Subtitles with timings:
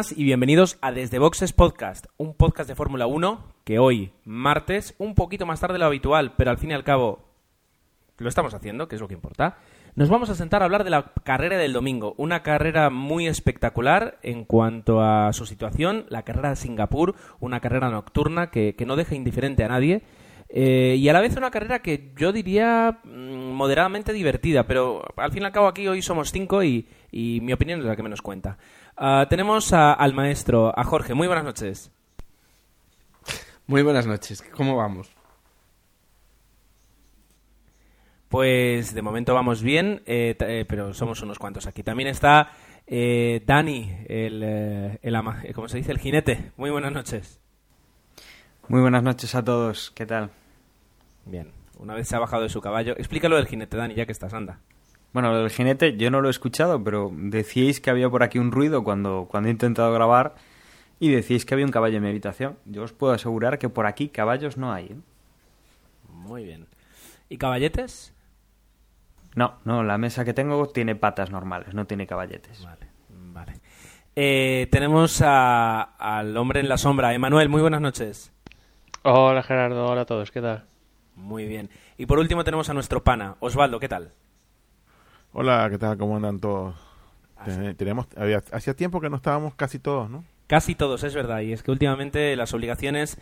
[0.00, 4.94] buenas y bienvenidos a Desde Boxes Podcast, un podcast de Fórmula 1 que hoy, martes,
[4.96, 7.28] un poquito más tarde de lo habitual, pero al fin y al cabo
[8.16, 9.58] lo estamos haciendo, que es lo que importa.
[9.96, 14.18] Nos vamos a sentar a hablar de la carrera del domingo, una carrera muy espectacular
[14.22, 18.96] en cuanto a su situación, la carrera de Singapur, una carrera nocturna que, que no
[18.96, 20.02] deja indiferente a nadie.
[20.48, 25.30] eh, y a la vez una carrera que yo diría mm, moderadamente divertida, pero al
[25.30, 28.02] fin y al cabo aquí hoy somos cinco y, y mi opinión es la que
[28.02, 28.56] menos cuenta.
[29.02, 31.14] Ah, tenemos a- al maestro, a Jorge.
[31.14, 31.90] Muy buenas noches.
[33.66, 35.10] Muy buenas noches, ¿cómo vamos?
[38.28, 41.82] Pues de momento vamos bien, eh, eh, pero somos unos cuantos aquí.
[41.82, 42.50] También está
[42.86, 45.92] eh, Dani, el, eh, el ama- eh, ¿cómo se dice?
[45.92, 46.50] El jinete.
[46.56, 47.40] Muy buenas noches.
[48.68, 50.30] Muy buenas noches a todos, ¿qué tal?
[51.24, 54.12] Bien, una vez se ha bajado de su caballo, explícalo del jinete, Dani, ya que
[54.12, 54.58] estás, anda.
[55.12, 58.38] Bueno, lo del jinete yo no lo he escuchado, pero decíais que había por aquí
[58.38, 60.34] un ruido cuando, cuando he intentado grabar
[61.00, 62.56] y decíais que había un caballo en mi habitación.
[62.64, 64.86] Yo os puedo asegurar que por aquí caballos no hay.
[64.86, 64.96] ¿eh?
[66.08, 66.66] Muy bien.
[67.28, 68.14] ¿Y caballetes?
[69.34, 72.64] No, no, la mesa que tengo tiene patas normales, no tiene caballetes.
[72.64, 72.86] Vale,
[73.32, 73.52] vale.
[74.16, 77.48] Eh, tenemos a- al hombre en la sombra, Emanuel.
[77.48, 78.32] Muy buenas noches.
[79.02, 80.66] Hola Gerardo, hola a todos, ¿qué tal?
[81.16, 81.70] Muy bien.
[81.96, 84.12] Y por último tenemos a nuestro pana, Osvaldo, ¿qué tal?
[85.32, 85.96] Hola, ¿qué tal?
[85.98, 86.74] ¿Cómo andan todos?
[87.44, 90.24] Ten- Tenemos, había, hacía tiempo que no estábamos casi todos, ¿no?
[90.46, 91.40] Casi todos, es verdad.
[91.40, 93.18] Y es que últimamente las obligaciones.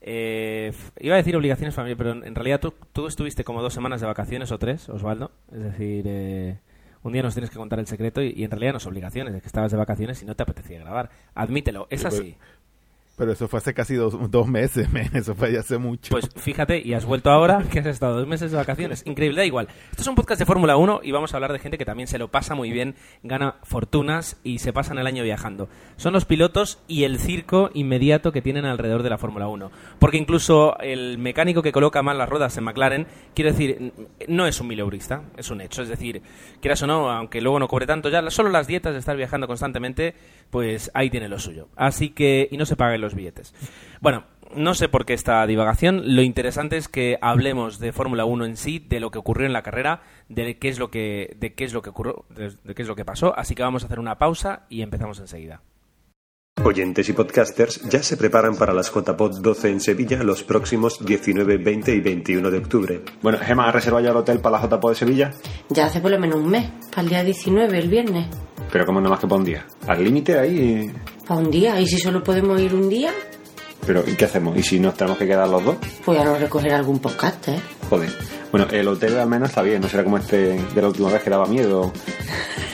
[0.00, 4.00] eh, iba a decir obligaciones familiares, pero en realidad tú, tú estuviste como dos semanas
[4.00, 5.32] de vacaciones o tres, Osvaldo.
[5.52, 6.60] Es decir, eh,
[7.02, 9.34] un día nos tienes que contar el secreto y, y en realidad no es obligaciones,
[9.34, 11.10] es que estabas de vacaciones y no te apetecía grabar.
[11.34, 12.36] Admítelo, es Sí, así.
[12.36, 12.57] Pero
[13.26, 16.10] eso fue hace casi dos, meses, eso fue ya hace mucho.
[16.10, 19.02] Pues fíjate, y has vuelto ahora que has estado dos meses de vacaciones.
[19.06, 19.68] Increíble, da igual.
[19.90, 22.06] Esto es un podcast de Fórmula 1 y vamos a hablar de gente que también
[22.06, 25.68] se lo pasa muy bien, gana fortunas y se pasan el año viajando.
[25.96, 29.70] Son los pilotos y el circo inmediato que tienen alrededor de la Fórmula 1.
[29.98, 33.92] Porque incluso el mecánico que coloca mal las ruedas en McLaren, quiero decir,
[34.28, 35.82] no es un mileurista, es un hecho.
[35.82, 36.22] Es decir,
[36.60, 39.46] quieras o no, aunque luego no cobre tanto, ya solo las dietas de estar viajando
[39.46, 40.14] constantemente,
[40.50, 41.68] pues ahí tiene lo suyo.
[41.76, 43.54] Así que, y no se paguen los billetes.
[44.00, 46.16] Bueno, no sé por qué esta divagación.
[46.16, 49.52] Lo interesante es que hablemos de Fórmula 1 en sí, de lo que ocurrió en
[49.52, 52.74] la carrera, de qué es lo que, de qué es lo que ocurrió, de, de
[52.74, 53.36] qué es lo que pasó.
[53.36, 55.62] Así que vamos a hacer una pausa y empezamos enseguida.
[56.64, 61.56] Oyentes y podcasters ya se preparan para las JPod 12 en Sevilla los próximos 19,
[61.56, 63.00] 20 y 21 de octubre.
[63.22, 65.30] Bueno, Gemma, ¿has reservado ya el hotel para la JPO de Sevilla?
[65.70, 68.26] Ya hace por lo menos un mes, para el día 19, el viernes.
[68.72, 69.66] Pero como no más que para un día.
[69.86, 70.92] Al límite ahí.
[71.26, 73.12] Para un día, y si solo podemos ir un día,
[73.86, 74.56] Pero ¿y qué hacemos?
[74.56, 75.76] ¿Y si nos tenemos que quedar los dos?
[76.04, 77.60] pues ya no recoger algún podcast, ¿eh?
[77.88, 78.10] Joder.
[78.50, 81.22] Bueno, el hotel al menos está bien, no será como este de la última vez
[81.22, 81.92] que daba miedo.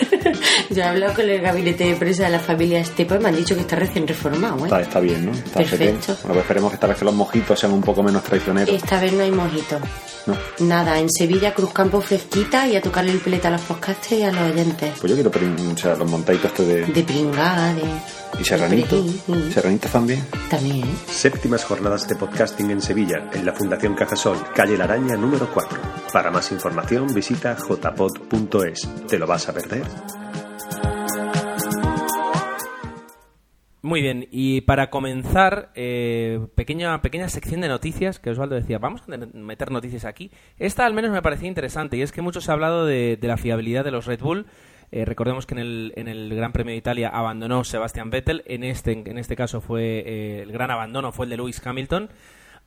[0.70, 3.36] Yo he hablado con el gabinete de prensa de la familia Estepa y me han
[3.36, 4.64] dicho que está recién reformado, ¿eh?
[4.64, 5.32] Está, está bien, ¿no?
[5.32, 6.16] Está Perfecto.
[6.22, 8.74] Bueno, pues esperemos que esta vez que los mojitos sean un poco menos traicioneros.
[8.74, 9.78] Esta vez no hay mojito.
[10.26, 10.36] ¿no?
[10.60, 14.32] Nada, en Sevilla, Cruzcampo fresquita y a tocarle el pelete a los podcasters y a
[14.32, 14.92] los oyentes.
[15.00, 16.86] Pues yo quiero o sea, los montaditos estos de...
[16.86, 17.82] De pringada, de...
[18.40, 19.22] ¿Y sí.
[19.52, 20.24] ¿Serranitos también?
[20.50, 20.94] También, ¿eh?
[21.08, 25.78] Séptimas jornadas de podcasting en Sevilla, en la Fundación Cajasol, calle La Araña número 4.
[26.12, 28.88] Para más información visita jpod.es.
[29.08, 29.84] ¿Te lo vas a perder?
[33.84, 39.02] Muy bien, y para comenzar, eh, pequeña, pequeña sección de noticias que Osvaldo decía, vamos
[39.02, 40.30] a meter noticias aquí.
[40.58, 43.36] Esta al menos me parecía interesante y es que mucho se ha hablado de, la
[43.36, 44.46] fiabilidad de los Red Bull.
[44.90, 48.64] Eh, recordemos que en el, en el Gran Premio de Italia abandonó Sebastian Vettel, en
[48.64, 52.08] este, en este caso fue eh, el gran abandono fue el de Lewis Hamilton.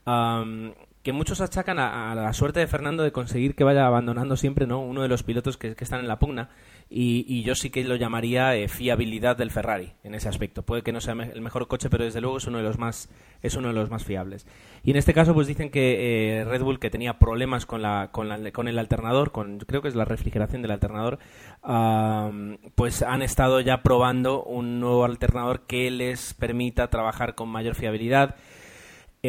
[0.05, 0.75] Am,
[1.07, 4.81] que muchos achacan a, la suerte de Fernando de conseguir que vaya abandonando siempre no
[4.81, 6.49] uno de los pilotos que, están en la pugna.
[6.89, 10.63] Y, yo sí que lo llamaría eh, fiabilidad del Ferrari en ese aspecto.
[10.63, 13.09] Puede que no sea el mejor coche pero desde luego es uno de los más
[13.41, 14.45] es uno de los más fiables.
[14.83, 18.09] Y en este caso pues dicen que eh, Red Bull que tenía problemas con la,
[18.11, 21.19] con el alternador con creo que es la refrigeración del alternador
[22.75, 28.35] pues han estado ya probando un nuevo alternador que les permita trabajar con mayor fiabilidad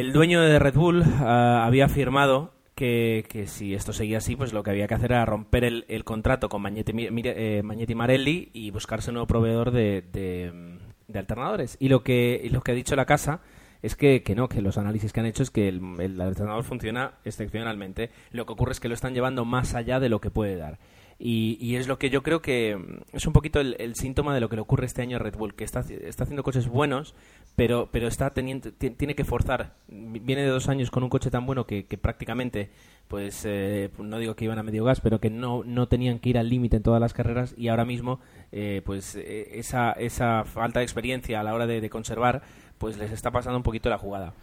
[0.01, 4.53] el dueño de Red Bull ah, había firmado que, que si esto seguía así, pues
[4.53, 8.71] lo que había que hacer era romper el, el contrato con Mire- eh, Marelli y
[8.71, 11.77] buscarse un nuevo proveedor de, de, mm, alternadores.
[11.81, 13.41] Y lo que, lo que ha dicho la casa
[13.83, 16.63] es que, que no, que los análisis que han hecho es que el, el alternador
[16.65, 18.11] funciona excepcionalmente.
[18.31, 20.79] Lo que ocurre es que lo están llevando más allá de lo que puede dar.
[21.21, 24.41] Y, y es lo que yo creo que mm, es un poquito el, síntoma de
[24.41, 27.15] lo que le ocurre este año a Red Bull, que está, está haciendo coches buenos,
[27.57, 29.75] pero, pero está teniendo, ti- tiene que forzar.
[29.89, 32.71] Viene de dos años con un coche tan bueno que, que prácticamente,
[33.09, 36.29] pues eh, no digo que iban a medio gas, pero que no, no tenían que
[36.29, 38.21] ir al límite en todas las carreras y ahora mismo,
[38.53, 42.43] eh, pues eh, esa, esa falta de experiencia a la hora de, conservar,
[42.79, 44.35] pues les está pasando un poquito la jugada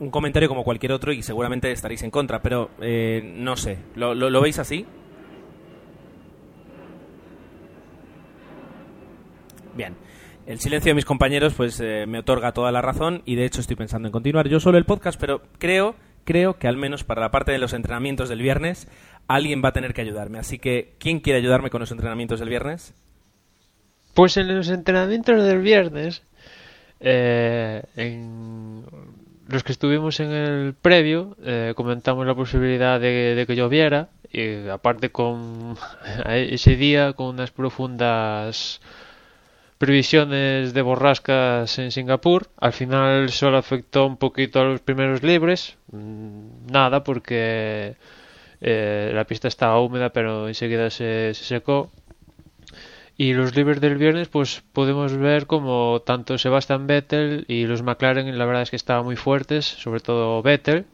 [0.00, 3.76] un comentario como cualquier otro y seguramente estaréis en contra, pero eh, no sé.
[3.96, 4.86] ¿Lo, lo, lo veis así?
[9.74, 9.94] Bien.
[10.46, 13.60] El silencio de mis compañeros pues eh, me otorga toda la razón y de hecho
[13.60, 15.94] estoy pensando en continuar yo solo el podcast, pero creo,
[16.24, 18.88] creo que al menos para la parte de los entrenamientos del viernes
[19.28, 20.38] alguien va a tener que ayudarme.
[20.38, 22.94] Así que, ¿quién quiere ayudarme con los entrenamientos del viernes?
[24.14, 26.22] Pues en los entrenamientos del viernes,
[26.98, 28.82] eh, en
[29.46, 34.68] los que estuvimos en el previo, eh, comentamos la posibilidad de, de que lloviera y
[34.68, 35.76] aparte con
[36.26, 38.80] ese día con unas profundas
[39.80, 42.48] previsiones de borrascas en Singapur.
[42.58, 45.78] Al final solo afectó un poquito a los primeros libres.
[45.90, 47.96] Mm, Nada, porque
[48.60, 51.90] eh, la pista estaba húmeda, pero enseguida se, se secó.
[53.16, 58.36] Y los libres del viernes, pues podemos ver como tanto Sebastian Vettel y los McLaren,
[58.36, 60.84] la verdad es que estaban muy fuertes, sobre todo Vettel,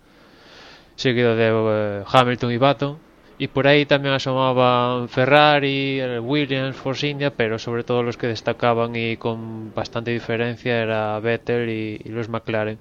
[0.94, 3.05] seguido de eh, Hamilton y Button.
[3.38, 8.96] Y por ahí también asomaban Ferrari, Williams, Force India, pero sobre todo los que destacaban
[8.96, 12.78] y con bastante diferencia era Vettel y, y los McLaren.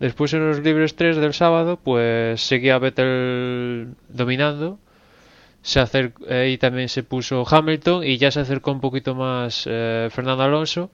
[0.00, 4.78] Después en los libres 3 del sábado, pues seguía Vettel dominando.
[5.62, 10.08] Se acer- ahí también se puso Hamilton y ya se acercó un poquito más eh,
[10.12, 10.90] Fernando Alonso,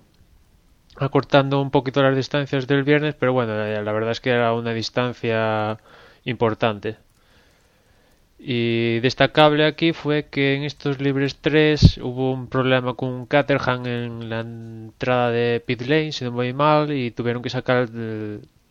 [0.96, 4.52] acortando un poquito las distancias del viernes, pero bueno, eh, la verdad es que era
[4.54, 5.78] una distancia
[6.24, 6.96] importante.
[8.44, 14.28] Y destacable aquí fue que en estos libres 3 hubo un problema con Caterham en
[14.28, 17.88] la entrada de pit lane, si no voy mal, y tuvieron que sacar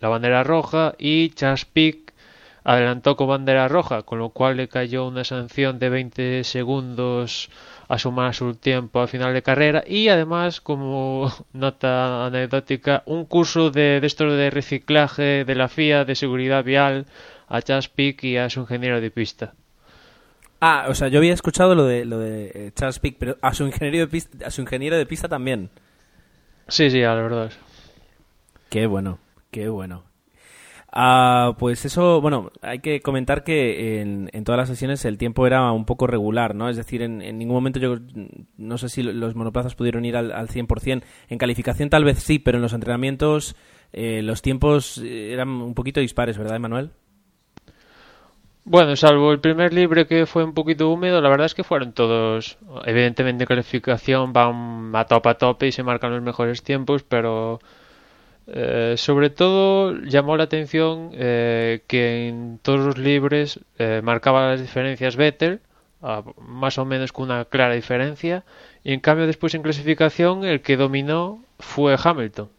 [0.02, 2.14] la bandera roja y Charles Pic
[2.66, 7.50] adelantó con bandera roja, con lo cual le cayó una sanción de 20 segundos
[7.88, 13.72] a sumar su tiempo al final de carrera y además como nota anecdótica un curso
[13.72, 17.06] de, de de reciclaje de la FIA de seguridad vial
[17.48, 19.54] a Charles Pic y a su ingeniero de pista.
[20.62, 23.54] Ah, o sea, yo había escuchado lo de, lo de eh, Charles Pic, pero a
[23.54, 25.72] su ingeniero de pista, a su ingeniero de pista también.
[26.68, 27.52] Sí, sí, a la verdad.
[28.70, 29.18] Qué bueno,
[29.50, 30.04] qué bueno.
[30.94, 35.48] Ah, pues eso, bueno, hay que comentar que en, en todas las sesiones el tiempo
[35.48, 36.70] era un poco regular, ¿no?
[36.70, 37.98] Es decir, en, en ningún momento yo
[38.58, 41.02] no sé si los monoplazas pudieron ir al, al 100%.
[41.30, 43.56] En calificación tal vez sí, pero en los entrenamientos
[43.94, 46.92] eh, los tiempos eh, eran un poquito dispares, ¿verdad, Emanuel?
[48.64, 51.94] Bueno, salvo el primer libre que fue un poquito húmedo, la verdad es que fueron
[51.94, 57.04] todos, evidentemente en calificación van a tope a tope y se marcan los mejores tiempos,
[57.04, 57.60] pero
[58.48, 64.62] eh, sobre todo llamó la atención eh, que en todos los libres eh, marcaba las
[64.62, 65.62] diferencias Vettel,
[66.38, 68.44] más o menos con una clara diferencia,
[68.84, 72.50] y en cambio después en clasificación el que dominó fue Hamilton.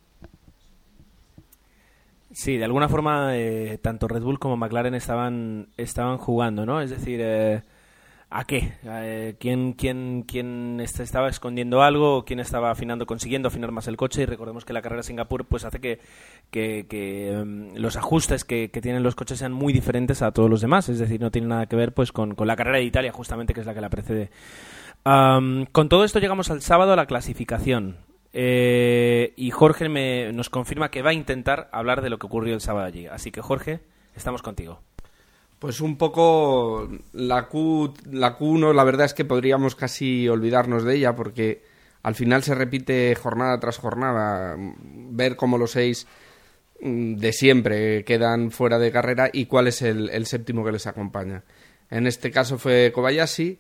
[2.33, 6.81] Sí, de alguna forma eh, tanto Red Bull como McLaren estaban, estaban jugando, ¿no?
[6.81, 7.63] Es decir, eh,
[8.31, 8.73] ¿a qué?
[8.85, 12.25] Eh, ¿quién, quién, quién est- estaba escondiendo algo?
[12.25, 14.23] ¿Quién estaba afinando, consiguiendo afinar más el coche?
[14.23, 16.01] Y recordemos que la carrera de Singapur pues hace que,
[16.51, 20.49] que, que, em, los ajustes que, que tienen los coches sean muy diferentes a todos
[20.49, 20.89] los demás.
[20.89, 23.53] Es decir, no tiene nada que ver pues con, con la carrera de Italia, justamente,
[23.53, 24.31] que es la que la precede.
[25.05, 27.97] Am, con todo esto llegamos al sábado a la clasificación.
[28.33, 32.55] Eh, y Jorge me, nos confirma que va a intentar hablar de lo que ocurrió
[32.55, 33.07] el sábado allí.
[33.07, 33.81] Así que Jorge,
[34.15, 34.81] estamos contigo.
[35.59, 40.97] Pues un poco la, Q, la Q1, la verdad es que podríamos casi olvidarnos de
[40.97, 41.63] ella porque
[42.03, 44.57] al final se repite jornada tras jornada.
[44.59, 46.07] Ver cómo los seis
[46.81, 50.87] mm, de siempre quedan fuera de carrera y cuál es el, el séptimo que les
[50.87, 51.45] acompaña.
[51.91, 53.59] En este caso fue Kobayashi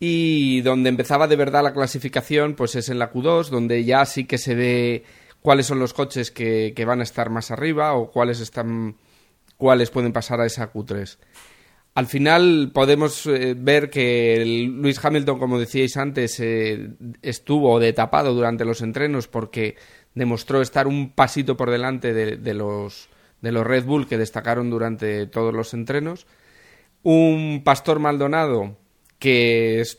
[0.00, 4.24] y donde empezaba de verdad la clasificación pues es en la Q2 donde ya sí
[4.24, 5.04] que se ve
[5.40, 8.96] cuáles son los coches que, que van a estar más arriba o cuáles están
[9.56, 11.18] cuáles pueden pasar a esa Q3.
[11.94, 16.90] Al final podemos eh, ver que Luis Hamilton, como decíais antes, eh,
[17.22, 19.74] estuvo de tapado durante los entrenos porque
[20.14, 23.08] demostró estar un pasito por delante de, de los,
[23.40, 26.28] de los Red Bull que destacaron durante todos los entrenos.
[27.02, 28.76] Un Pastor Maldonado
[29.18, 29.98] que es-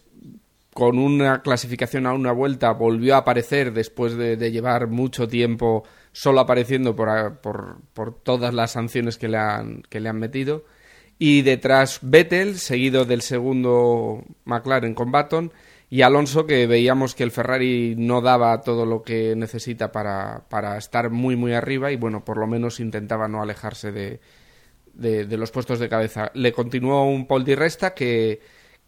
[0.73, 5.83] con una clasificación a una vuelta volvió a aparecer después de, llevar mucho tiempo
[6.13, 10.63] solo apareciendo por, por, por todas las sanciones que le, han, que le han metido.
[11.17, 15.51] Y detrás Vettel, seguido del segundo McLaren con Baton,
[15.89, 20.77] y Alonso, que veíamos que el Ferrari no daba todo lo que necesita para, para
[20.77, 24.21] estar muy, muy arriba, y bueno, por lo menos intentaba no alejarse de,
[24.93, 26.31] de, de los puestos de cabeza.
[26.35, 28.39] Le continuó un Paul Di Resta que,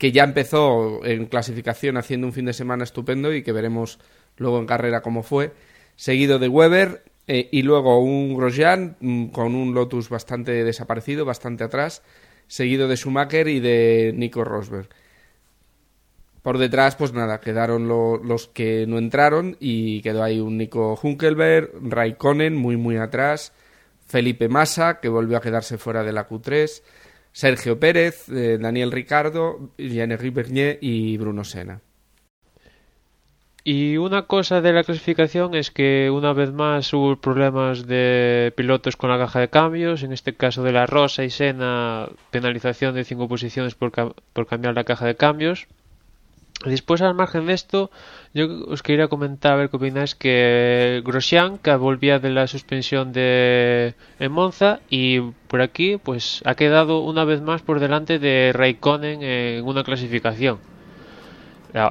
[0.01, 3.99] que ya empezó en clasificación haciendo un fin de semana estupendo y que veremos
[4.37, 5.51] luego en carrera cómo fue.
[5.95, 11.63] Seguido de Weber eh, y luego un Grosjean mm, con un Lotus bastante desaparecido, bastante
[11.63, 12.01] atrás.
[12.47, 14.89] Seguido de Schumacher y de Nico Rosberg.
[16.41, 20.99] Por detrás, pues nada, quedaron lo- los que no entraron y quedó ahí un Nico
[20.99, 23.53] Hunkelberg, Raikkonen muy muy atrás,
[24.07, 26.81] Felipe Massa, que volvió a quedarse fuera de la Q3,
[27.33, 31.81] Sergio Pérez, eh, Daniel Ricardo, Jean-Henri Bernier y Bruno Senna.
[33.63, 38.97] Y una cosa de la clasificación es que una vez más hubo problemas de pilotos
[38.97, 43.03] con la caja de cambios, en este caso de la Rosa y Sena, penalización de
[43.03, 45.67] cinco posiciones por, ca- por cambiar la caja de cambios.
[46.65, 47.89] Después, al margen de esto,
[48.35, 53.13] yo os quería comentar a ver qué opináis que Grosjean, que volvía de la suspensión
[53.13, 58.51] de en Monza y por aquí, pues ha quedado una vez más por delante de
[58.53, 60.59] Raikkonen en una clasificación.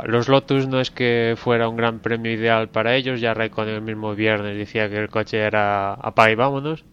[0.05, 3.83] Los Lotus no es que fuera un gran premio ideal para ellos, ya Raikkonen el
[3.83, 6.85] mismo viernes decía que el coche era apaga y vámonos,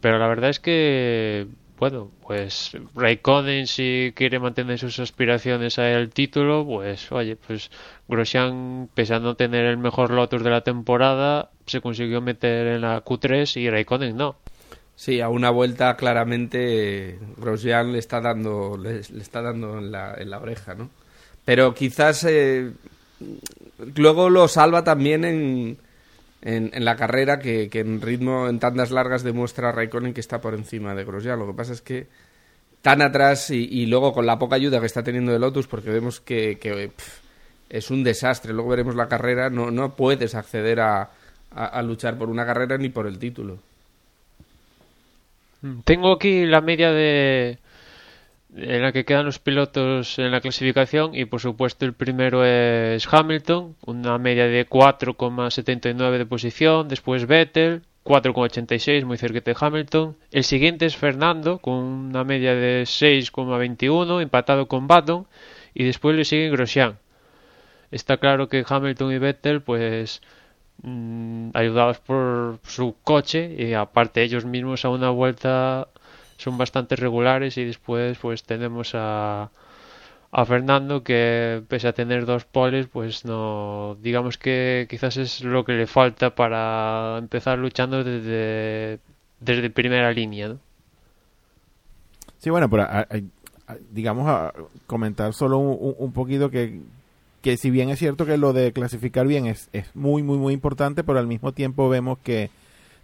[0.00, 1.46] pero la verdad es que,
[1.78, 7.70] bueno, pues Raikkonen si quiere mantener sus aspiraciones al título, pues oye, pues
[8.08, 13.60] Grosjean, pese tener el mejor Lotus de la temporada, se consiguió meter en la Q3
[13.60, 14.36] y Raikkonen no.
[14.96, 20.14] Sí, a una vuelta claramente Grosjean le está dando, le, le está dando en la,
[20.18, 20.90] en la oreja, ¿no?
[21.44, 22.72] Pero quizás eh,
[23.94, 25.78] luego lo salva también en,
[26.42, 30.54] en, en la carrera que, en ritmo, en tandas largas demuestra Raikkonen que está por
[30.54, 31.38] encima de Grosjean.
[31.38, 32.06] Lo que pasa es que
[32.82, 36.20] tan atrás y, luego con la poca ayuda que está teniendo de Lotus, porque vemos
[36.20, 36.58] que,
[37.68, 38.52] es un desastre.
[38.52, 41.10] Luego veremos la carrera, no, no puedes acceder a,
[41.50, 43.58] a- a luchar por una carrera ni por el título.
[45.84, 47.58] Tengo aquí la media de
[48.60, 53.06] en la que quedan los pilotos en la clasificación y por supuesto el primero es
[53.12, 60.44] Hamilton, una media de 4,79 de posición, después Vettel, 4,86 muy cerquita de Hamilton, el
[60.44, 65.26] siguiente es Fernando con una media de 6,21 empatado con Baton
[65.74, 66.98] y después le sigue Grosjean.
[67.90, 70.20] Está claro que Hamilton y Vettel pues
[70.82, 75.88] mm, ayudados por su coche y aparte ellos mismos a una vuelta
[76.38, 79.50] son bastante regulares y después pues tenemos a,
[80.32, 85.64] a Fernando que pese a tener dos poles pues no digamos que quizás es lo
[85.66, 89.00] que le falta para empezar luchando desde
[89.40, 90.58] desde primera línea ¿no?
[92.38, 93.06] Sí, bueno, pero a-
[93.90, 94.52] digamos a
[94.86, 96.80] comentar solo un- un poquito que,
[97.42, 100.54] que si bien es cierto que lo de clasificar bien es, es muy, muy, muy
[100.54, 102.50] importante, pero al mismo tiempo vemos que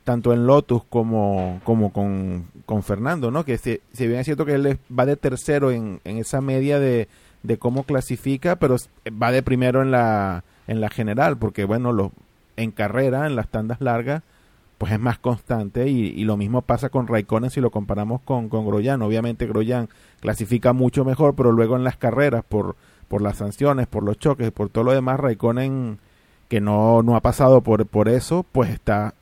[0.04, 3.44] tanto en Lotus como, como con, con Fernando, ¿no?
[3.44, 6.78] Que si, si bien es cierto que él va de tercero en, en esa media
[6.78, 7.08] de,
[7.42, 8.76] de cómo clasifica, pero
[9.10, 12.12] va de primero en la, en la general, porque bueno, lo,
[12.56, 14.22] en carrera, en las tandas largas,
[14.78, 18.66] pues es más constante y, lo mismo pasa con Raikkonen si lo comparamos con, con
[18.66, 19.00] Grosjean.
[19.02, 19.88] Obviamente Grosjean
[20.20, 22.76] clasifica mucho mejor, pero luego en las carreras, por,
[23.08, 25.98] por las sanciones, por los choques, por todo lo demás, Raikkonen,
[26.48, 29.14] que no, no ha pasado por, por eso, pues está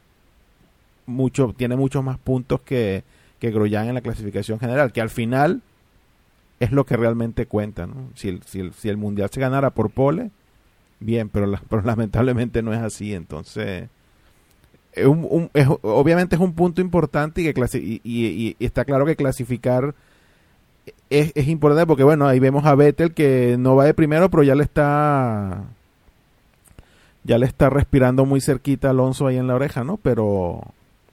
[1.06, 3.04] mucho, tiene muchos más puntos que,
[3.38, 5.62] que Grosjean en la clasificación general, que al final
[6.60, 7.86] es lo que realmente cuenta.
[7.86, 7.94] ¿no?
[8.14, 10.30] Si, el, si, el, si el Mundial se ganara por pole,
[11.00, 13.88] bien, pero, la- pero lamentablemente no es así, entonces...
[14.94, 19.06] Es un- un- es- obviamente es un punto importante y que y, y- está claro
[19.06, 19.94] que clasificar
[21.08, 24.42] es, es importante porque bueno ahí vemos a Vettel que no va de primero pero
[24.42, 25.62] ya le está
[27.24, 30.60] ya le está respirando muy cerquita Alonso ahí en la oreja no pero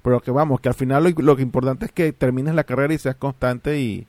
[0.03, 2.97] pero que vamos que al final lo, lo importante es que termines la carrera y
[2.97, 4.07] seas constante y,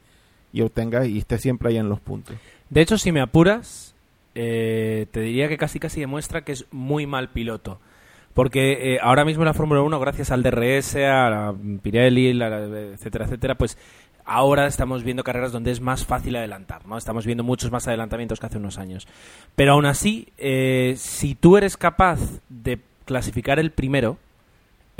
[0.52, 2.36] y obtengas y estés siempre ahí en los puntos
[2.68, 3.94] De hecho, si me apuras,
[4.34, 7.80] eh, te diría que casi casi demuestra que es muy mal piloto.
[8.34, 12.48] Porque eh, ahora mismo en la Fórmula 1, gracias al DRS, a la Pirelli, la-
[12.48, 13.76] la- etcétera, etcétera, pues
[14.24, 16.96] ahora estamos viendo carreras donde es más fácil adelantar, ¿no?
[16.96, 19.08] Estamos viendo muchos más adelantamientos que hace unos años.
[19.56, 24.16] Pero aún así, eh, si tú eres capaz de clasificar el primero,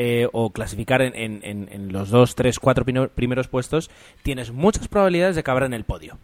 [0.03, 3.91] eh, o clasificar en, en- en- los dos, tres, cuatro primeros puestos,
[4.23, 6.17] tienes muchas probabilidades de acabar en el podio.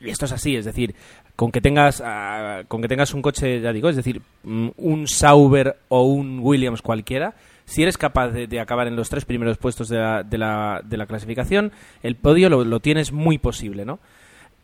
[0.00, 0.96] Y esto es así, es decir,
[1.36, 5.06] con que tengas ah, con que tengas un coche, ya digo, es decir, mm, un
[5.06, 7.34] Sauber o un Williams cualquiera,
[7.66, 10.96] si eres capaz de, acabar en los tres primeros puestos de la, de la, de
[10.96, 11.70] la clasificación,
[12.02, 14.00] el podio lo, lo tienes muy posible, ¿no?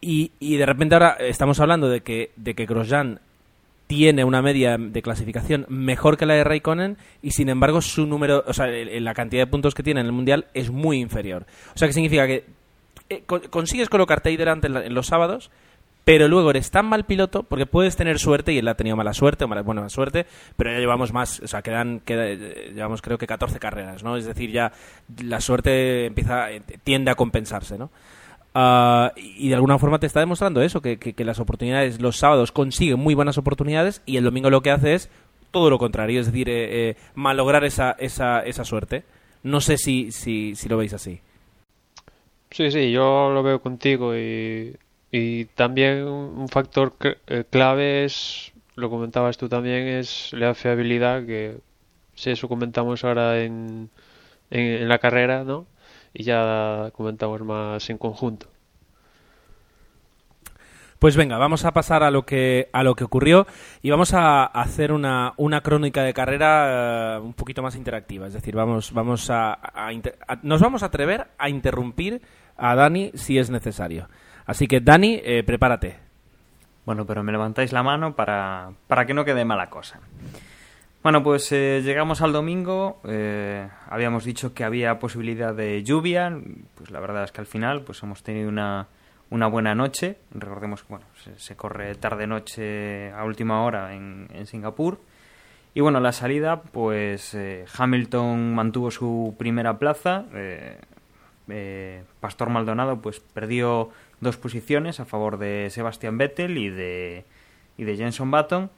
[0.01, 3.21] Y, y de repente ahora estamos hablando de que, de que Grosjean
[3.89, 8.45] tiene una media de clasificación mejor que la de Raikkonen y sin embargo su número,
[8.47, 11.47] o sea, la cantidad de puntos que tiene en el mundial es muy inferior.
[11.75, 12.45] O sea, que significa que
[13.09, 15.51] eh, co- consigues colocarte ahí delante en, la- en los sábados,
[16.05, 19.13] pero luego eres tan mal piloto porque puedes tener suerte y él ha tenido mala
[19.15, 20.27] suerte o mala, bueno, mala suerte,
[20.57, 24.17] pero ya llevamos más, o sea, quedan, queda, eh, llevamos creo que 14 carreras, ¿no?
[24.17, 24.73] Es decir, ya
[25.23, 27.91] la suerte empieza eh, tiende a compensarse, ¿no?
[28.61, 32.51] Ah, y de alguna forma te está demostrando eso, que, que- las oportunidades, los sábados
[32.51, 35.11] consigue muy buenas oportunidades y el domingo lo que hace es
[35.53, 39.05] todo lo contrario, es decir, eh, eh, malograr esa, esa, esa suerte.
[39.45, 41.21] No sé si, si, si lo veis así.
[42.51, 44.77] Sí, sí, yo lo veo contigo y,
[45.13, 46.95] y también un factor
[47.29, 51.59] eh, clave es, lo comentabas tú también, es la fiabilidad, que
[52.15, 53.91] si eso comentamos ahora en,
[54.51, 55.67] en la carrera, ¿no?
[56.19, 58.49] Y ya comentamos más en conjunto.
[60.99, 63.47] Pues venga, vamos a pasar a lo que a lo que ocurrió
[63.83, 68.27] y vamos a hacer una, una crónica de carrera eh, un poquito más interactiva.
[68.27, 72.21] Es decir, vamos vamos a, a inter- a- nos vamos a atrever a interrumpir
[72.57, 74.09] a Dani si es necesario.
[74.45, 75.99] Así que Dani, eh, prepárate.
[76.85, 80.01] Bueno, pero me levantáis la mano para, para que no quede mala cosa.
[81.03, 83.01] Bueno, pues eh, llegamos al domingo.
[83.05, 86.37] eh, habíamos dicho que había posibilidad de lluvia.
[86.75, 88.89] Pues la verdad es que al final pues hemos tenido una,
[89.31, 90.19] una buena noche.
[90.33, 91.07] Recordemos que bueno,
[91.37, 94.99] se, corre tarde-noche a última hora en, en Singapur.
[95.75, 100.25] Y bueno, la salida, pues eh, Hamilton mantuvo su primera plaza.
[100.35, 100.79] eh,
[101.51, 107.25] eh, Pastor Maldonado pues perdió dos posiciones a favor de Sebastian Vettel y de,
[107.77, 108.71] y de Jenson Button.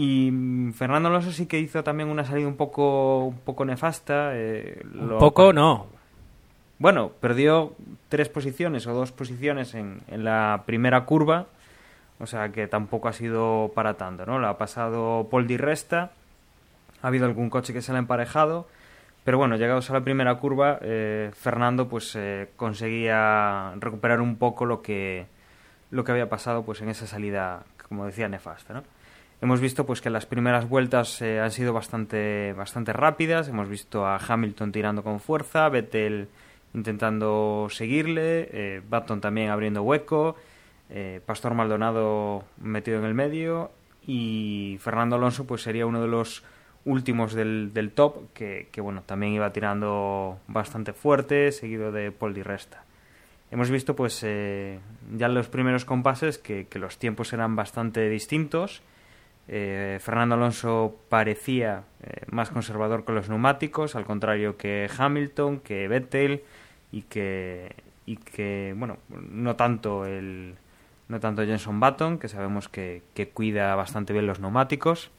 [0.00, 4.30] Y mm, Fernando Alonso sí que hizo también una salida un poco, un poco nefasta.
[4.34, 5.86] eh, Un lo- poco no.
[6.78, 7.72] Bueno, perdió
[8.08, 11.46] tres posiciones o dos posiciones en, en la primera curva.
[12.20, 14.38] O sea que tampoco ha sido para tanto, ¿no?
[14.38, 16.12] La ha pasado Paul Di Resta.
[17.02, 18.68] Ha habido algún coche que se le ha emparejado.
[19.24, 24.64] Pero bueno, llegados a la primera curva, eh, Fernando pues eh, conseguía recuperar un poco
[24.64, 25.26] lo que,
[25.90, 28.84] lo que había pasado pues en esa salida, como decía, nefasta, ¿no?
[29.40, 33.48] Hemos visto pues que las primeras vueltas eh, han sido bastante, bastante rápidas.
[33.48, 36.28] Hemos visto a Hamilton tirando con fuerza, Vettel
[36.74, 40.36] intentando seguirle, eh, Button también abriendo hueco,
[40.90, 43.70] eh, Pastor Maldonado metido en el medio
[44.06, 46.42] y Fernando Alonso pues sería uno de los
[46.84, 52.32] últimos del, del top que, que, bueno también iba tirando bastante fuerte seguido de Paul
[52.32, 52.84] Di Resta
[53.50, 54.78] hemos visto pues eh,
[55.14, 58.80] ya en los primeros compases que, que los tiempos eran bastante distintos
[59.48, 65.88] eh, Fernando Alonso parecía eh, más conservador con los neumáticos al contrario que Hamilton que
[65.88, 66.42] Vettel
[66.92, 67.74] y que
[68.06, 70.54] y que bueno no tanto el
[71.08, 75.10] no tanto Jenson Button que sabemos que, que cuida bastante bien los neumáticos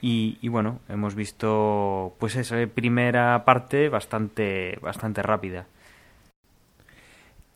[0.00, 5.66] y, y, bueno, hemos visto pues esa primera parte bastante, bastante rápida.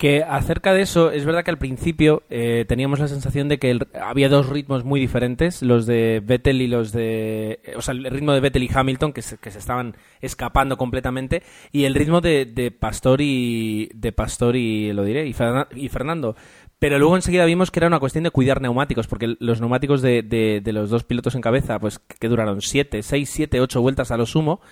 [0.01, 3.79] Que acerca de eso, es verdad que al principio eh, teníamos la sensación de que
[4.01, 7.61] había dos ritmos muy diferentes, los de Vettel y los de...
[7.77, 11.43] O sea, el ritmo de Vettel y Hamilton, que se, que se estaban escapando completamente,
[11.71, 13.91] y el ritmo de, de Pastor y...
[13.95, 15.35] de Pastor y, lo diré, y,
[15.77, 16.35] y Fernando.
[16.79, 20.23] Pero luego enseguida vimos que era una cuestión de cuidar neumáticos, porque los neumáticos de,
[20.23, 24.11] de- de los dos pilotos en cabeza, pues que duraron 7, 6, 7, 8 vueltas
[24.11, 24.63] a lo sumo,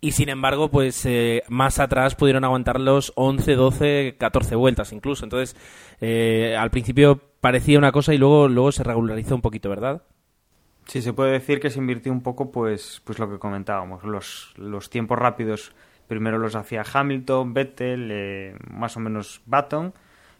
[0.00, 5.24] y sin embargo, pues eh, más atrás pudieron aguantar los 11, 12, 14 vueltas incluso.
[5.24, 5.56] Entonces,
[6.00, 10.02] eh, al principio parecía una cosa y luego, luego se regularizó un poquito, ¿verdad?
[10.86, 14.04] Sí, se puede decir que se invirtió un poco, pues, pues lo que comentábamos.
[14.04, 15.72] Los, los tiempos rápidos
[16.06, 19.92] primero los hacía Hamilton, Vettel, eh, más o menos Button,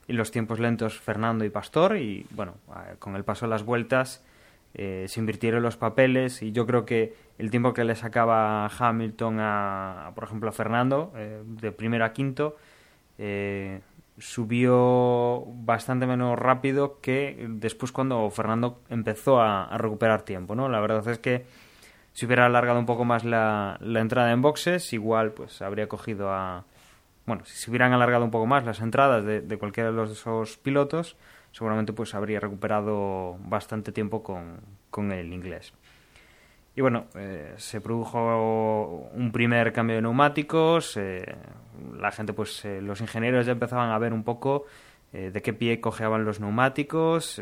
[0.07, 1.97] y los tiempos lentos Fernando y Pastor.
[1.97, 4.25] Y bueno, eh, con el paso de las vueltas
[4.79, 9.39] eh, se invirtieron los papeles y yo creo que el tiempo que le sacaba Hamilton
[9.41, 12.57] a, por ejemplo, a Fernando, eh, de primero a quinto,
[13.17, 13.81] eh,
[14.19, 20.69] subió bastante menos rápido que después cuando Fernando empezó a, recuperar tiempo, ¿no?
[20.69, 21.47] La verdad es que
[22.13, 26.65] si hubiera alargado un poco más la, entrada en boxes, igual pues habría cogido a...
[27.25, 30.11] Bueno, si se hubieran alargado un poco más las entradas de, de cualquiera de los
[30.11, 31.17] esos pilotos,
[31.53, 35.73] seguramente pues habría recuperado bastante tiempo con, con el inglés.
[36.77, 41.25] Y bueno, eh, se produjo un primer cambio de neumáticos, eh,
[41.99, 44.67] la gente pues eh, los ingenieros ya empezaban a ver un poco
[45.13, 47.41] de qué pie cojeaban los neumáticos.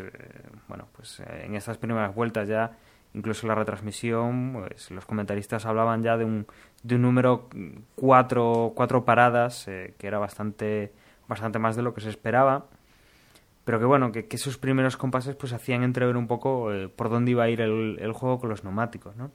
[0.69, 2.77] bueno, pues en estas primeras vueltas ya,
[3.15, 6.47] incluso la retransmisión, pues los comentaristas hablaban ya de un,
[6.85, 7.49] de un número
[7.97, 10.93] cuatro, cuatro paradas, que era bastante,
[11.27, 12.67] bastante más de lo que se esperaba.
[13.65, 17.31] Pero que bueno, que, esos primeros compases pues hacían entrever un poco eh, por dónde
[17.31, 19.31] iba a ir el, el juego con los neumáticos, ¿no?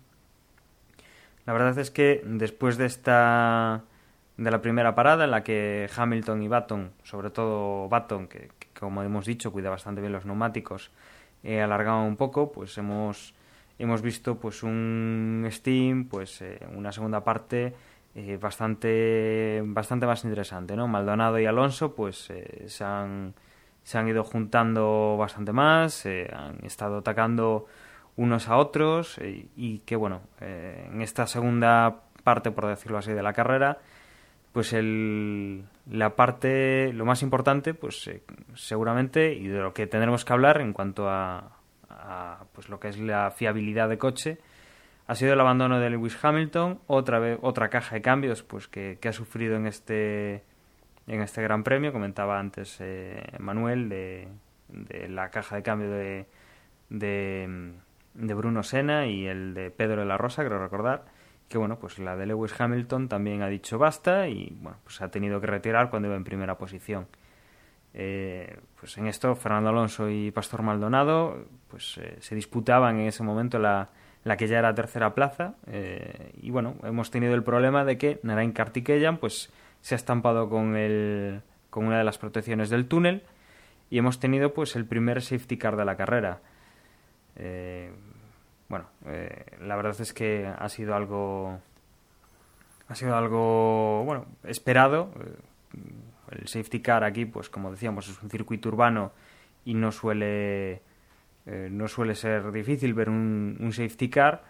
[1.45, 3.83] La verdad es que después de esta
[4.37, 7.89] de la primera parada en la que Hamilton y Baton, sobre todo
[8.29, 10.91] que, que como hemos dicho cuida bastante bien los neumáticos,
[11.43, 13.33] eh, alargaban un poco, pues hemos
[13.79, 17.73] hemos visto pues un Steam, pues eh, una segunda parte
[18.15, 20.87] eh, bastante bastante más interesante, ¿no?
[20.87, 23.33] Maldonado y Alonso pues eh, se han
[23.89, 27.65] se han ido juntando bastante más, eh, han estado atacando
[28.17, 33.13] unos a otros eh, y que bueno, eh, en esta segunda parte, por decirlo así,
[33.13, 33.79] de la carrera,
[34.53, 38.21] pues el, la parte, lo más importante, pues eh,
[38.53, 41.57] seguramente, y de lo que tendremos que hablar en cuanto a,
[41.89, 44.37] a, pues lo que es la fiabilidad de coche,
[45.07, 48.99] ha sido el abandono de Lewis Hamilton, otra vez, otra caja de cambios pues que,
[49.01, 50.43] que ha sufrido en este
[51.09, 54.27] en este Gran Premio, comentaba antes eh, Manuel de,
[55.09, 56.27] la caja de cambio de,
[56.89, 57.73] de,
[58.13, 61.05] de Bruno Senna y el de Pedro de la Rosa, creo recordar,
[61.49, 65.09] que bueno, pues la de Lewis Hamilton también ha dicho basta y bueno, pues ha
[65.09, 67.07] tenido que retirar cuando iba en primera posición.
[67.93, 73.23] Eh, pues en esto Fernando Alonso y Pastor Maldonado pues eh, se disputaban en ese
[73.23, 73.89] momento la,
[74.23, 78.19] la que ya era tercera plaza eh, y bueno, hemos tenido el problema de que
[78.21, 83.23] Narain Kartikeyan pues se ha estampado con, el, con una de las protecciones del túnel
[83.89, 86.41] y hemos tenido pues el primer safety car de la carrera.
[87.35, 87.91] Eh,
[88.67, 91.59] bueno, eh, la verdad es que ha sido algo
[92.87, 95.11] ha sido algo bueno esperado.
[95.19, 99.11] Eh, El safety car aquí, pues como decíamos, es un circuito urbano
[99.65, 100.81] y no suele
[101.47, 104.43] eh, no suele ser difícil ver un, un safety car.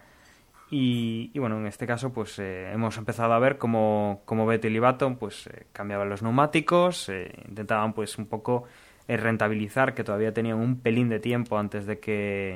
[0.71, 4.75] Y, y, bueno, en este caso, pues eh, hemos empezado a ver cómo, cómo Vettel
[4.75, 8.65] y Baton pues eh, cambiaban los neumáticos, eh, intentaban pues un poco
[9.08, 12.53] eh, rentabilizar que todavía tenían un pelín de tiempo antes de que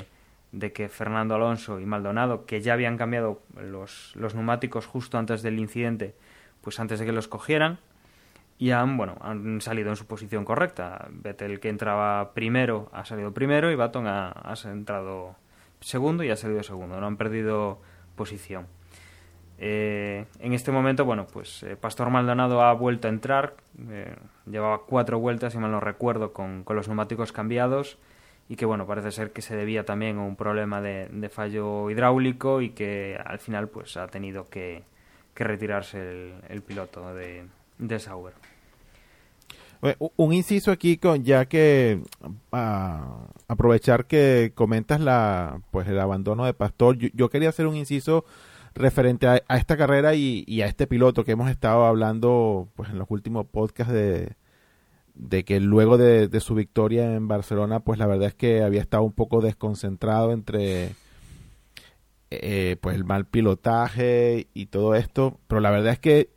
[0.52, 5.41] de que Fernando Alonso y Maldonado, que ya habían cambiado los, los neumáticos justo antes
[5.41, 6.13] del incidente,
[6.62, 7.80] pues antes de que los cogieran,
[8.60, 11.08] y han, bueno, han salido en su posición correcta.
[11.10, 15.36] Vettel, que entraba primero, ha salido primero, y Baton ha, ha entrado
[15.80, 16.99] segundo y ha salido segundo.
[16.99, 17.82] No han perdido
[18.15, 18.67] posición.
[19.60, 23.56] Eh, en este momento, bueno, pues eh, Pastor Maldonado ha vuelto a entrar,
[23.89, 27.97] eh, llevaba cuatro vueltas, si mal no recuerdo, con, los neumáticos cambiados
[28.49, 32.62] y que, bueno, parece ser que se debía también a un problema de, fallo hidráulico
[32.62, 34.84] y que al final, pues ha tenido que,
[35.36, 37.45] retirarse el, el, piloto de,
[37.78, 38.34] de Sauber.
[40.15, 42.02] Un inciso aquí con ya que
[43.48, 48.24] aprovechar que comentas la pues el abandono de Pastor, yo, yo quería hacer un inciso
[48.74, 52.89] referente a, a esta carrera y, y, a este piloto que hemos estado hablando pues
[52.89, 54.36] en los últimos podcasts de,
[55.15, 58.82] de que luego de, de, su victoria en Barcelona pues la verdad es que había
[58.82, 60.96] estado un poco desconcentrado entre
[62.32, 66.30] eh, pues el mal pilotaje y todo esto pero la verdad es que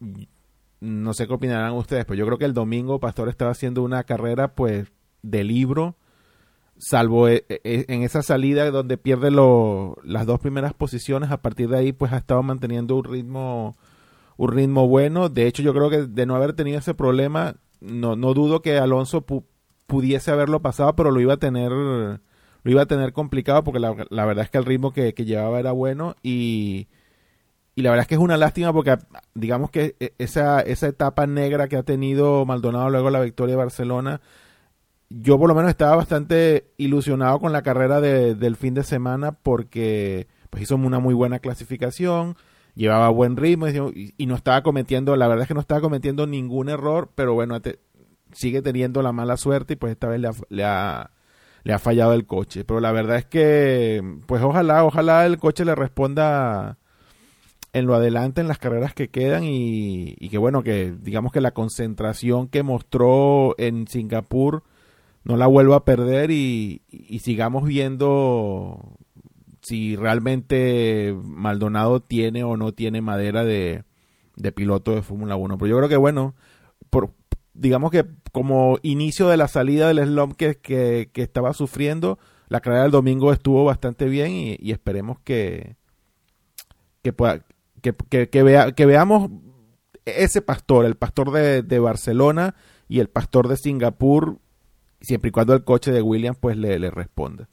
[0.80, 4.04] no sé qué opinarán ustedes pues yo creo que el domingo Pastor estaba haciendo una
[4.04, 4.88] carrera pues
[5.22, 5.96] de libro
[6.78, 12.12] salvo en esa salida donde pierde las dos primeras posiciones, a partir de ahí pues
[12.12, 13.76] ha estado manteniendo un ritmo
[14.36, 15.28] un ritmo bueno.
[15.28, 18.78] De hecho, yo creo que de no haber tenido ese problema, no, no dudo que
[18.78, 19.44] Alonso pu
[19.86, 23.92] pudiese haberlo pasado, pero lo iba a tener lo iba a tener complicado porque la,
[23.92, 26.88] verdad es que el ritmo que, llevaba era bueno y,
[27.76, 28.96] y la verdad es que es una lástima porque
[29.34, 34.20] digamos que esa, esa etapa negra que ha tenido Maldonado luego la victoria de Barcelona
[35.08, 39.32] yo por lo menos estaba bastante ilusionado con la carrera de, del fin de semana
[39.32, 42.36] porque pues hizo una muy buena clasificación,
[42.74, 46.68] llevaba buen ritmo y, no estaba cometiendo, la verdad es que no estaba cometiendo ningún
[46.68, 47.60] error, pero bueno,
[48.32, 51.10] sigue teniendo la mala suerte y pues esta vez le ha, le ha,
[51.62, 52.64] le ha fallado el coche.
[52.64, 56.78] Pero la verdad es que pues ojalá, ojalá el coche le responda
[57.76, 61.40] en lo adelante en las carreras que quedan y, y que bueno, que digamos que
[61.40, 64.62] la concentración que mostró en Singapur
[65.24, 68.96] no la vuelva a perder y, y, sigamos viendo
[69.60, 73.84] si realmente Maldonado tiene o no tiene madera de,
[74.36, 75.58] de piloto de Fórmula 1.
[75.58, 76.34] Pero yo creo que bueno,
[77.52, 82.92] digamos que como inicio de la salida del slump que estaba sufriendo, la carrera del
[82.92, 85.76] domingo estuvo bastante bien y, y esperemos que,
[87.02, 87.44] que, pueda,
[87.82, 87.94] que,
[88.28, 89.30] que, vea, que veamos
[90.04, 92.54] ese pastor, el pastor de, de Barcelona
[92.88, 94.38] y el pastor de Singapur
[95.00, 97.48] siempre y cuando el coche de Williams pues le, le responda.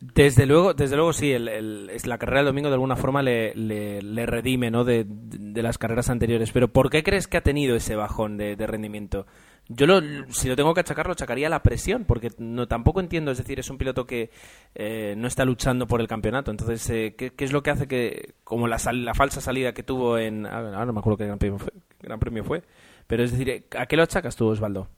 [0.00, 3.54] Desde luego, desde luego sí, el, el- la carrera del domingo de alguna forma le,
[3.54, 4.84] le- le redime ¿no?
[4.84, 6.52] de, de las carreras anteriores.
[6.52, 9.26] Pero ¿por qué crees que ha tenido ese bajón de, de rendimiento?
[9.68, 10.00] Yo, lo,
[10.30, 13.38] si lo tengo que achacar, lo achacaría a la presión, porque no tampoco entiendo, es
[13.38, 14.30] decir, es un piloto que
[14.74, 16.50] eh, no está luchando por el campeonato.
[16.50, 20.44] Entonces, eh, ¿qué, es lo que hace que, como la, falsa salida que tuvo en...
[20.46, 22.62] ah, Ahora no me acuerdo qué gran premio fue,
[23.06, 24.88] pero es decir, ¿a qué lo achacas tú, Osvaldo?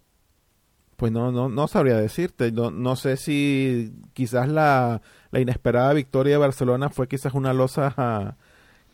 [0.96, 2.50] Pues no, no, no sabría decirte.
[2.52, 5.02] No, no sé si quizás la,
[5.32, 8.36] inesperada victoria de Barcelona fue quizás una losa ah,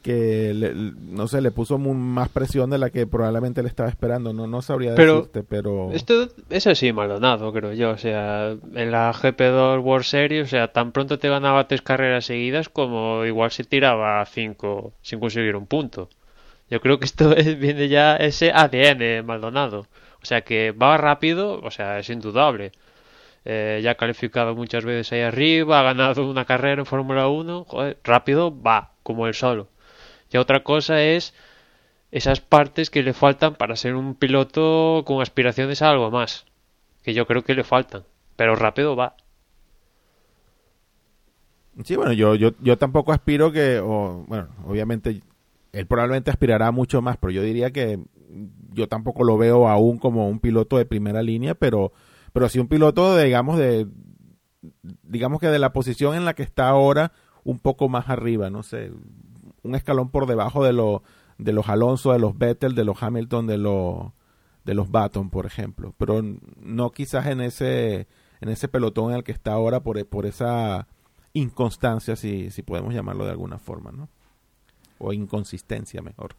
[0.03, 4.33] que, le- no sé, le puso más presión de la que probablemente le estaba esperando.
[4.33, 5.91] No, no sabría Pero decirte, pero...
[5.93, 7.91] Esto es así, Maldonado, creo yo.
[7.91, 12.27] O sea, en la GP2 World Series, o sea, tan pronto te ganaba tres carreras
[12.27, 16.09] seguidas como igual se tiraba cinco sin conseguir un punto.
[16.71, 19.87] Yo creo que esto es- viene ya ese ADN Maldonado.
[20.23, 22.73] O sea, que va rápido, o sea, es indudable.
[23.45, 27.65] Eh, ya ha calificado muchas veces ahí arriba, ha ganado una carrera en Fórmula 1.
[27.65, 29.67] Joder, rápido va, como él solo.
[30.33, 31.35] Y otra cosa es
[32.11, 36.47] esas partes que le faltan para ser un piloto con aspiraciones a algo más.
[37.03, 38.05] Que yo creo que le faltan.
[38.37, 39.17] Pero rápido va.
[41.85, 45.23] Sí, bueno, yo, yo, yo tampoco aspiro que, bueno, obviamente
[45.73, 47.99] él probablemente aspirará mucho más, pero yo diría que
[48.73, 51.93] yo tampoco lo veo aún como un piloto de primera línea, pero,
[52.33, 53.87] pero sí un piloto, de, digamos, de,
[55.03, 58.63] digamos que de la posición en la que está ahora, un poco más arriba, no
[58.63, 58.93] sé,
[59.63, 61.03] un escalón por debajo de, lo,
[61.39, 64.13] de los Alonso, de los Vettel, de los Hamilton, de los,
[64.65, 66.23] de los Baton, por ejemplo, pero
[66.61, 68.07] no quizás en ese,
[68.41, 70.89] en ese pelotón en el que está ahora por, por esa
[71.33, 74.09] inconstancia, si, si podemos llamarlo de alguna forma, ¿no?
[74.99, 76.37] O inconsistencia, mejor.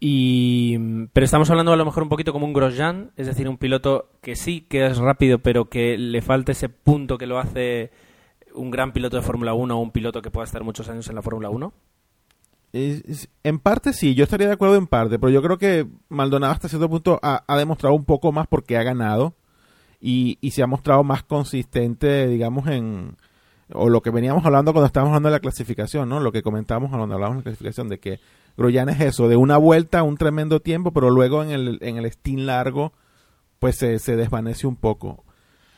[0.00, 3.56] Y, pero estamos hablando a lo mejor un poquito como un Grosjean, es decir, un
[3.56, 7.90] piloto que sí, que es rápido, pero que le falta ese punto que lo hace
[8.54, 11.14] un gran piloto de Fórmula 1 o un piloto que pueda estar muchos años en
[11.16, 11.72] la Fórmula 1.
[12.72, 15.86] Es- es- en parte sí, yo estaría de acuerdo en parte, pero yo creo que
[16.08, 19.34] Maldonado hasta cierto punto ha, demostrado un poco más porque ha ganado
[20.00, 23.16] y, y se ha mostrado más consistente, digamos, en
[23.72, 26.20] o lo que veníamos hablando cuando estábamos hablando de la clasificación, ¿no?
[26.20, 28.20] Lo que comentábamos cuando hablábamos de la clasificación, de que
[28.58, 32.10] Grosjean es eso, de una vuelta, un tremendo tiempo, pero luego en el, en el
[32.12, 32.92] steam largo,
[33.58, 35.24] pues se, se desvanece un poco.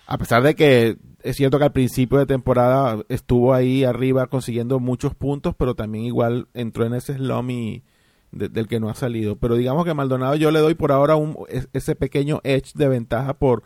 [0.06, 4.78] A pesar de que es cierto que al principio de temporada estuvo ahí arriba consiguiendo
[4.78, 7.82] muchos puntos, pero también igual entró en ese slum y
[8.30, 9.36] de- del que no ha salido.
[9.36, 12.86] Pero digamos que Maldonado yo le doy por ahora un, es- ese pequeño edge de
[12.88, 13.64] ventaja por,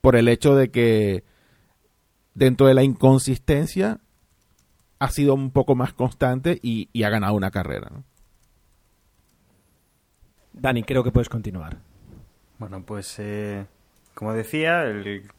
[0.00, 1.22] por el hecho de que
[2.34, 4.00] dentro de la inconsistencia
[4.98, 7.90] ha sido un poco más constante y, y ha ganado una carrera.
[7.92, 8.02] ¿no?
[10.52, 11.78] Dani, creo que puedes continuar.
[12.58, 13.66] Bueno, pues eh,
[14.14, 15.30] como decía, el,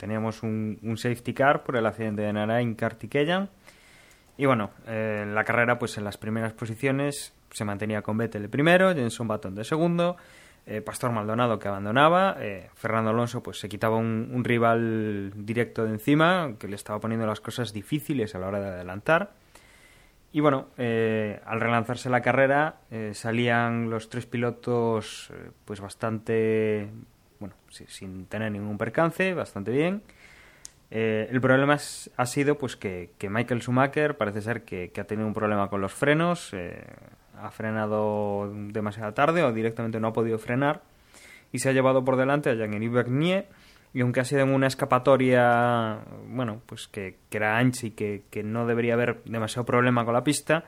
[0.00, 3.50] teníamos un, safety car por el accidente de Narain Kartikeyan.
[4.38, 8.48] Y bueno, eh, la carrera, pues en las primeras posiciones se mantenía con Vettel de
[8.48, 10.16] primero, Jenson Button de segundo,
[10.66, 15.90] eh, Pastor Maldonado que abandonaba, eh, Fernando Alonso pues se quitaba un, rival directo de
[15.90, 19.32] encima que le estaba poniendo las cosas difíciles a la hora de adelantar.
[20.32, 22.76] Y bueno, eh, al relanzarse la carrera
[23.12, 25.32] salían los tres pilotos
[25.64, 26.88] pues bastante,
[27.40, 30.02] bueno, si- sin tener ningún percance, bastante bien.
[30.92, 35.04] Eh, el problema es- ha sido pues que, que Michael Schumacher parece ser que, ha
[35.04, 36.82] tenido un problema con los frenos, eh,
[37.38, 40.82] ha frenado demasiado tarde o directamente no ha podido frenar
[41.52, 43.48] y se ha llevado por delante a Jean-Yves Bernier
[43.94, 45.98] y aunque ha sido en una escapatoria,
[46.28, 50.22] bueno, pues que, que era ancha y que no debería haber demasiado problema con la
[50.24, 50.64] pista,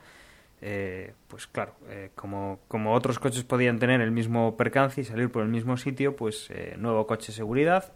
[0.64, 5.28] eh, pues claro, eh, como, como otros coches podían tener el mismo percance y salir
[5.28, 7.92] por el mismo sitio, pues eh, nuevo coche de seguridad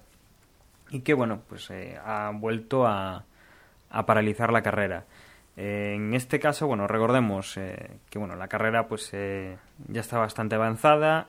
[0.91, 3.25] y que bueno, pues eh, ha vuelto a,
[3.89, 5.05] a paralizar la carrera.
[5.59, 11.29] En este caso, bueno, recordemos que bueno, la carrera pues ya está bastante avanzada,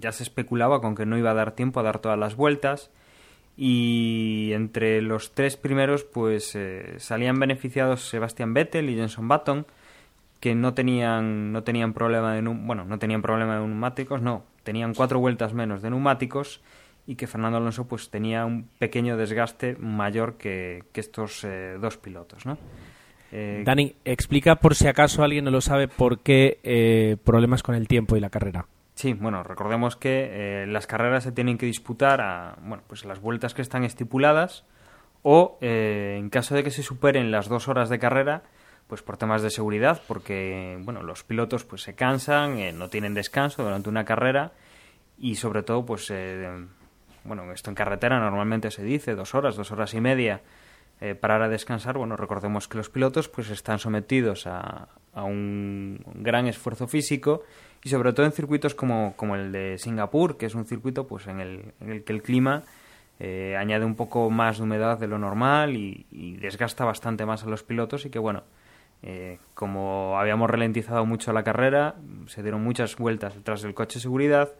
[0.00, 2.90] ya se especulaba con que no iba a dar tiempo a dar todas las vueltas
[3.56, 6.58] y entre los tres primeros pues
[6.96, 9.64] salían beneficiados Sebastian Vettel y Jenson Button
[10.42, 14.92] que no tenían no tenían problema de bueno no tenían problema de neumáticos no tenían
[14.92, 16.60] cuatro vueltas menos de neumáticos
[17.06, 21.96] y que Fernando Alonso pues tenía un pequeño desgaste mayor que, que estos eh, dos
[21.96, 22.58] pilotos no
[23.34, 27.74] Eh, Dani, explica por si acaso alguien no lo sabe por qué eh, problemas con
[27.74, 28.66] el tiempo y la carrera.
[28.94, 33.22] Sí, bueno, recordemos que eh, las carreras se tienen que disputar a bueno, pues las
[33.22, 34.66] vueltas que están estipuladas
[35.22, 38.42] o en caso de que se superen las dos horas de carrera,
[38.92, 43.14] pues por temas de seguridad, porque bueno, los pilotos pues se cansan, eh, no tienen
[43.14, 44.52] descanso durante una carrera
[45.18, 46.66] y sobre todo pues eh,
[47.24, 50.42] bueno, esto en carretera normalmente se dice dos horas, dos horas y media
[51.00, 56.04] eh, parar a descansar, bueno, recordemos que los pilotos pues están sometidos a, a un
[56.16, 57.44] gran esfuerzo físico
[57.82, 61.28] y sobre todo en circuitos como, como el de Singapur, que es un circuito pues
[61.28, 62.62] en el, en el que el clima
[63.18, 67.42] eh, añade un poco más de humedad de lo normal y, y desgasta bastante más
[67.42, 68.42] a los pilotos y que bueno,
[69.02, 74.02] eh, como habíamos ralentizado mucho la carrera, se dieron muchas vueltas detrás del coche de
[74.02, 74.52] seguridad,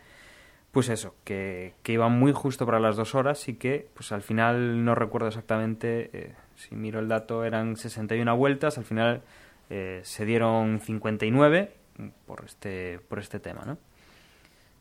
[0.72, 4.22] pues eso, que, que iban muy justo para las dos horas y que pues al
[4.22, 9.22] final no recuerdo exactamente, eh, si miro el dato eran 61 vueltas, al final
[9.70, 11.72] eh, se dieron 59
[12.26, 13.78] por este, por este tema, ¿no?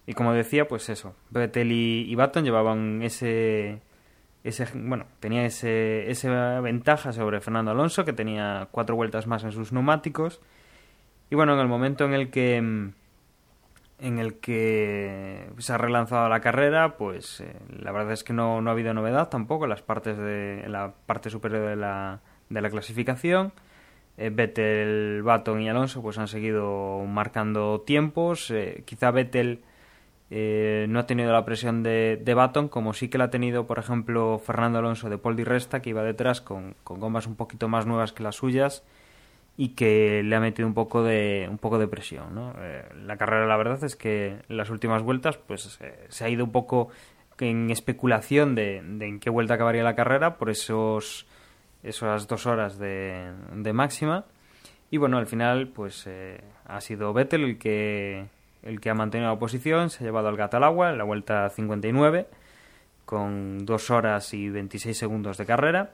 [0.08, 3.80] Y como decía, pues eso, Vettel y, y Baton llevaban ese,
[4.44, 9.52] ese bueno, tenía ese, esa ventaja sobre Fernando Alonso, que tenía cuatro vueltas más en
[9.52, 10.42] sus neumáticos.
[11.30, 12.58] Y bueno, en el momento en el que
[14.02, 18.60] en el que se ha relanzado la carrera, pues eh, la verdad es que no,
[18.60, 22.22] no, ha habido novedad tampoco en las partes de en la parte superior de la,
[22.50, 23.54] de la clasificación.
[24.18, 28.50] Eh, Vettel, Baton y Alonso pues han seguido marcando tiempos.
[28.52, 29.62] Eh, quizá Vettel
[30.34, 33.68] eh, no ha tenido la presión de, de Baton, como sí que la ha tenido,
[33.68, 37.68] por ejemplo, Fernando Alonso de Paul Resta, que iba detrás con, con, gomas un poquito
[37.68, 38.86] más nuevas que las suyas
[39.58, 42.34] y que le ha metido un poco de, un poco de presión.
[42.34, 42.54] ¿no?
[42.60, 46.30] Eh, la carrera, la verdad es que en las últimas vueltas pues eh, se ha
[46.30, 46.88] ido un poco
[47.38, 51.26] en especulación de, de, en qué vuelta acabaría la carrera por esos
[51.84, 54.24] esas dos horas de, de máxima.
[54.92, 58.28] Y bueno, al final pues eh, ha sido Vettel el que
[58.64, 61.04] el que ha mantenido la posición, se ha llevado al gato al agua en la
[61.04, 62.28] vuelta 59
[63.06, 65.92] con 2 horas y 26 segundos de carrera.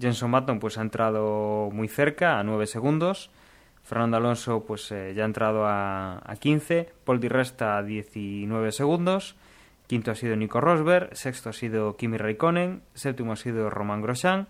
[0.00, 3.30] Jenson Button pues ha entrado muy cerca, a 9 segundos.
[3.84, 6.90] Fernando Alonso pues eh, ya ha entrado a, a 15.
[7.04, 9.36] Paul Di Resta a 19 segundos.
[9.86, 11.16] Quinto ha sido Nico Rosberg.
[11.16, 12.82] Sexto ha sido Kimi Raikkonen.
[12.92, 14.48] Séptimo ha sido Román Grosjean.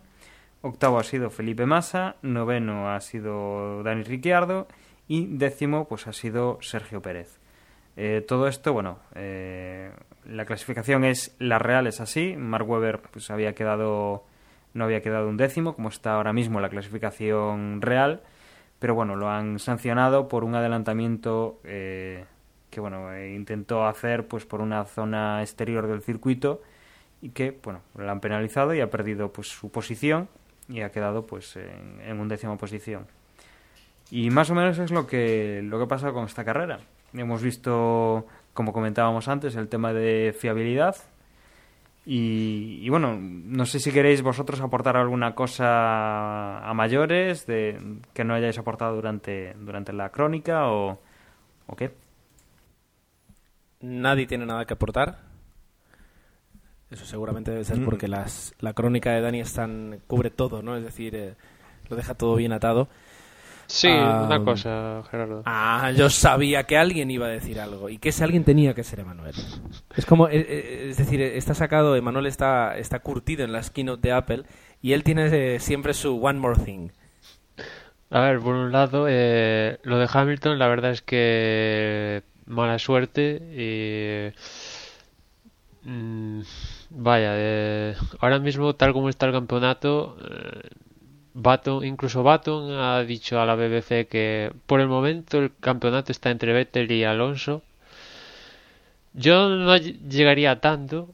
[0.63, 2.17] Octavo ha sido Felipe Massa.
[2.23, 4.67] Noveno ha sido Dani Ricciardo.
[5.07, 7.38] Y décimo pues ha sido Sergio Pérez.
[8.01, 9.91] Eh, todo esto, bueno, eh,
[10.25, 12.37] la clasificación es la real es así.
[12.37, 14.25] Mark Webber pues había quedado
[14.73, 18.23] no había quedado un décimo, como está ahora mismo la clasificación real,
[18.79, 22.25] pero bueno, lo han sancionado por un adelantamiento eh,
[22.71, 26.63] que bueno eh, intentó hacer pues por una zona exterior del circuito
[27.21, 30.29] y que bueno lo han penalizado y ha perdido pues su posición
[30.69, 33.09] y ha quedado pues en, en undécima posición.
[34.13, 36.79] Y más o menos es lo que lo que pasa con esta carrera.
[37.13, 40.97] Hemos visto, como comentábamos antes, el tema de fiabilidad.
[42.05, 47.79] Y, y, bueno, no sé si queréis vosotros aportar alguna cosa a mayores de
[48.15, 50.99] que no hayáis aportado durante, durante la crónica o,
[51.67, 51.93] o qué.
[53.81, 55.29] Nadie tiene nada que aportar.
[56.91, 60.77] Eso seguramente debe ser porque las, la crónica de Dani están, cubre todo, ¿no?
[60.77, 61.35] Es decir, eh,
[61.91, 62.89] lo deja todo bien atado.
[63.69, 65.43] Sí, uh, una cosa, Gerardo.
[65.45, 68.83] Ah, yo sabía que alguien iba a decir algo y que ese alguien tenía que
[68.83, 69.35] ser Emanuel.
[69.95, 74.43] Es como, es decir, está sacado, Emanuel está, está curtido en las keynote de Apple
[74.81, 76.89] y él tiene eh, siempre su One More Thing.
[78.11, 83.43] A ver, por un lado, eh, lo de Hamilton, la verdad es que mala suerte
[83.53, 84.33] y.
[85.87, 86.41] Mmm,
[86.91, 90.17] vaya, eh, ahora mismo, tal como está el campeonato.
[90.23, 90.71] Eh,
[91.41, 96.31] Baton, incluso Baton ha dicho a la BBC que por el momento el campeonato está
[96.31, 97.63] entre Vettel y Alonso.
[99.15, 101.09] Yo no llegaría a tanto,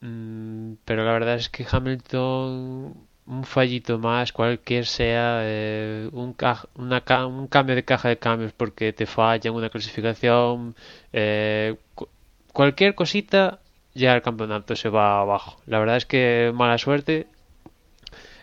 [0.00, 2.94] mmm, pero la verdad es que Hamilton,
[3.26, 8.18] un fallito más, cualquier sea, eh, un, ca una ca un, cambio de caja de
[8.18, 10.76] cambios porque te falla en una clasificación,
[11.12, 12.08] eh, cu
[12.52, 13.60] cualquier cosita,
[13.94, 15.60] ya el campeonato se va abajo.
[15.66, 17.26] La verdad es que mala suerte,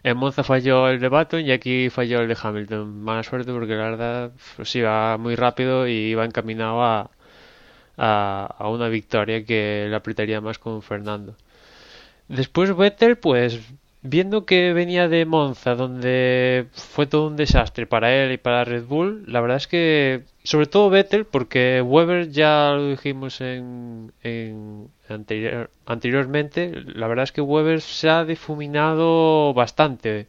[0.03, 3.01] en Monza falló el de Baton y aquí falló el de Hamilton.
[3.03, 7.09] Mala suerte porque la verdad pues iba muy rápido y iba encaminado a,
[7.97, 11.35] a, una victoria que le apretaría más con Fernando.
[12.27, 13.59] Después Vettel, pues
[14.01, 18.85] viendo que venía de Monza, donde fue todo un desastre para él y para Red
[18.85, 24.89] Bull, la verdad es que, sobre todo Vettel, porque Weber ya lo dijimos en, en
[25.13, 30.27] anterior, anteriormente, la verdad es que Weber se ha difuminado bastante.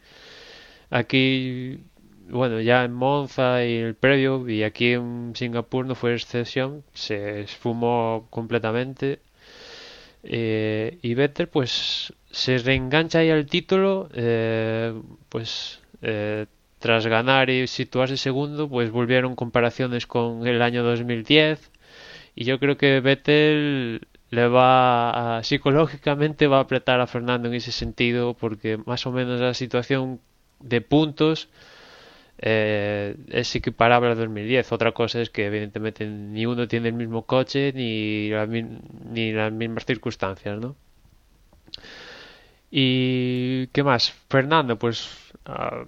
[0.91, 1.80] Aquí,
[2.28, 7.43] bueno, ya en Monza y el previo, y aquí en Singapur no fue excepción, se
[7.43, 9.20] esfumó completamente.
[10.22, 14.95] Eh, y Vettel, pues se reengancha ahí al título, eh,
[15.28, 16.47] pues eh,
[16.78, 21.70] tras ganar y situarse segundo, pues volvieron comparaciones con el año 2010
[22.35, 27.72] y yo creo que Vettel le va psicológicamente va a apretar a Fernando en ese
[27.72, 30.20] sentido porque más o menos la situación
[30.61, 31.49] de puntos
[32.39, 34.72] eh, es equiparable a 2010.
[34.72, 38.30] Otra cosa es que evidentemente ni uno tiene el mismo coche ni,
[39.11, 40.76] ni las mismas circunstancias, ¿no?
[42.70, 45.09] Y qué más, Fernando, pues
[45.47, 45.87] uh,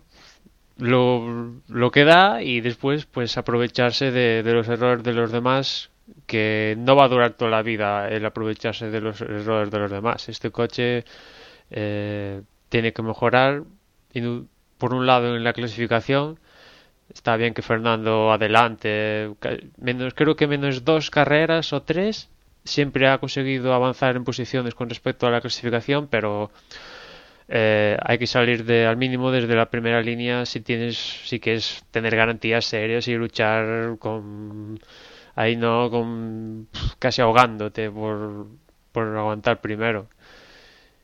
[0.78, 5.90] lo, lo, que da y después pues aprovecharse de, de, los errores de los demás
[6.26, 9.90] que no va a durar toda la vida el aprovecharse de los errores de los
[9.90, 10.28] demás.
[10.28, 11.04] Este coche
[11.70, 13.64] eh, tiene que mejorar
[14.78, 16.38] por un lado en la clasificación
[17.12, 19.30] está bien que Fernando adelante
[19.78, 22.28] menos creo que menos dos carreras o tres
[22.64, 26.50] siempre ha conseguido avanzar en posiciones con respecto a la clasificación pero
[27.48, 31.84] eh, hay que salir de al mínimo desde la primera línea si tienes si quieres
[31.90, 34.80] tener garantías serias y luchar con
[35.36, 36.68] ahí no con
[36.98, 38.48] casi ahogándote por,
[38.92, 40.08] por aguantar primero.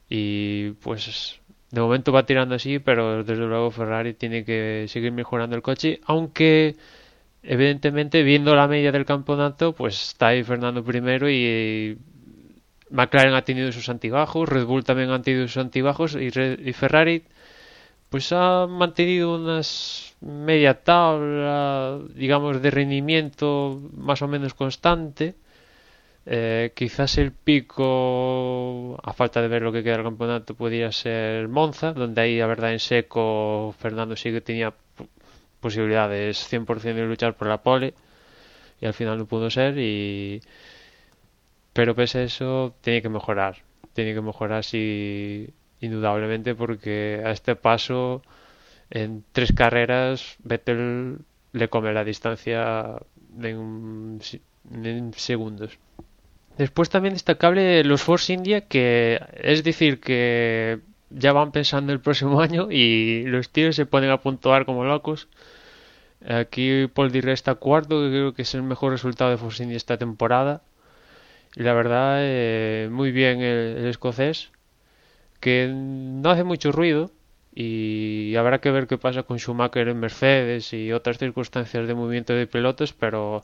[0.08, 5.56] Y pues de momento va tirando así, pero desde luego Ferrari tiene que seguir mejorando
[5.56, 6.76] el coche, aunque
[7.42, 11.98] evidentemente viendo la media del campeonato, pues está ahí Fernando primero y
[12.90, 17.24] McLaren ha tenido sus antibajos, Red Bull también ha tenido sus antibajos y, y Ferrari
[18.12, 25.34] pues ha mantenido unas media tabla, digamos, de rendimiento más o menos constante
[26.26, 31.48] eh, quizás el pico, a falta de ver lo que queda del campeonato, podría ser
[31.48, 34.72] Monza, donde ahí, la verdad, en seco Fernando sí que tenía
[35.60, 37.94] posibilidades 100% de luchar por la pole
[38.80, 39.78] y al final no pudo ser.
[39.78, 40.42] y
[41.72, 43.56] Pero pese a eso, tiene que mejorar.
[43.94, 45.48] Tiene que mejorar, sí,
[45.82, 48.22] indudablemente, porque a este paso,
[48.90, 51.18] en tres carreras, Vettel
[51.52, 52.96] le come la distancia
[53.38, 54.20] en
[55.14, 55.78] segundos.
[56.58, 60.80] Después también destacable los Force India, que es decir que
[61.10, 65.28] ya van pensando el próximo año y los tíos se ponen a puntuar como locos.
[66.26, 69.76] Aquí Paul Di está cuarto, que creo que es el mejor resultado de Force India
[69.76, 70.62] esta temporada.
[71.56, 74.50] Y la verdad, eh, muy bien el, escocés,
[75.42, 77.10] que no hace mucho ruido
[77.52, 82.32] y habrá que ver qué pasa con Schumacher en Mercedes y otras circunstancias de movimiento
[82.32, 83.42] de pilotos, pero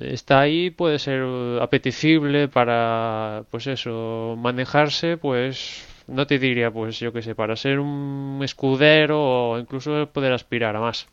[0.00, 1.24] está ahí, puede ser
[1.62, 7.80] apetecible para, pues eso, manejarse, pues no te diría, pues yo que sé, para ser
[7.80, 9.18] un escudero
[9.52, 11.08] o incluso poder aspirar a más.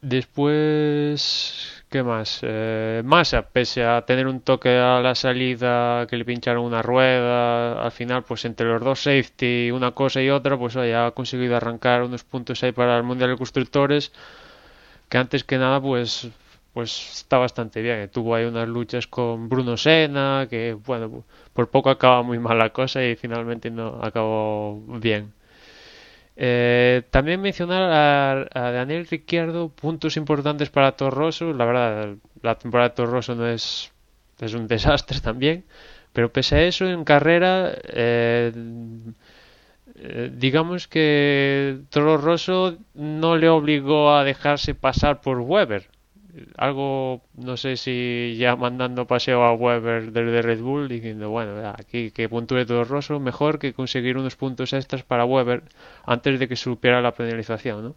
[0.00, 2.40] Después, ¿qué más?
[2.42, 7.80] Eh, Massa, pese a tener un toque a la salida, que le pincharon una rueda,
[7.84, 12.02] al final, pues entre los dos safety, una cosa y otra, pues ha conseguido arrancar
[12.02, 14.12] unos puntos ahí para el Mundial de Constructores
[15.08, 16.28] que antes que nada pues
[16.72, 16.90] pues
[17.20, 18.08] está bastante bien.
[18.10, 22.70] Tuvo ahí unas luchas con Bruno Sena, que bueno, por poco acaba muy mal la
[22.70, 25.32] cosa y finalmente no acabó bien.
[26.36, 31.52] Eh, también mencionar a, Daniel Ricciardo, puntos importantes para Torroso.
[31.52, 33.92] La verdad, la temporada de Torroso no es,
[34.54, 35.64] un desastre también,
[36.12, 38.52] pero pese a eso, en carrera, eh,
[39.96, 45.88] eh, digamos que Toro Rosso no le obligó a dejarse pasar por Weber.
[46.56, 52.10] Algo, no sé si ya mandando paseo a Weber desde Red Bull diciendo, bueno, aquí
[52.10, 55.62] que puntúe Toro Rosso, mejor que conseguir unos puntos extras para Weber
[56.04, 57.94] antes de que supiera la penalización, ¿no?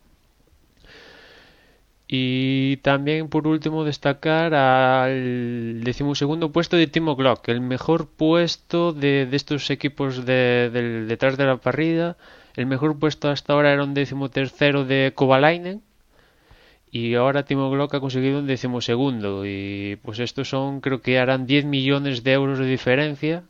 [2.08, 9.28] Y también, por último, destacar al decimosegundo puesto de Timo Glock, el mejor puesto de,
[9.34, 12.16] estos equipos de, detrás de la parrilla.
[12.56, 15.84] El mejor puesto hasta ahora era un decimotercero de Kovalainen.
[16.92, 19.46] Y ahora Timo Glock ha conseguido un decimosegundo.
[19.46, 23.44] Y pues estos son, creo que harán 10 millones de euros de diferencia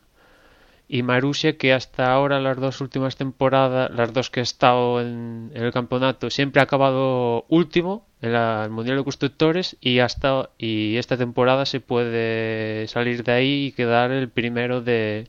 [0.88, 5.52] y Marussia que hasta ahora las dos últimas temporadas, las dos que ha estado en,
[5.54, 11.16] el campeonato, siempre ha acabado último en el Mundial de Constructores y hasta y esta
[11.18, 15.28] temporada se puede salir de ahí y quedar el primero de,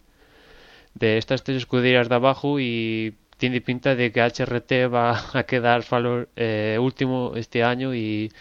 [0.95, 5.84] de estas tres escuderías de abajo y tiene pinta de que HRT va a quedar
[5.90, 8.32] valor, eh, último este año y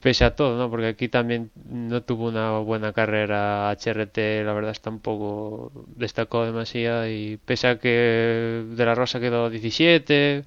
[0.00, 0.70] pese a todo, ¿no?
[0.70, 7.08] Porque aquí también no tuvo una buena carrera HRT, la verdad es tampoco destacó demasiado
[7.08, 10.44] y pese a que De la Rosa quedó 17,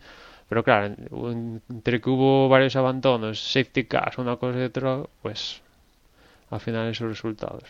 [0.49, 0.95] pero claro,
[1.69, 5.61] entre que hubo varios abandonos, safety cars, una cosa y otra, pues
[6.49, 7.63] al final esos resultados.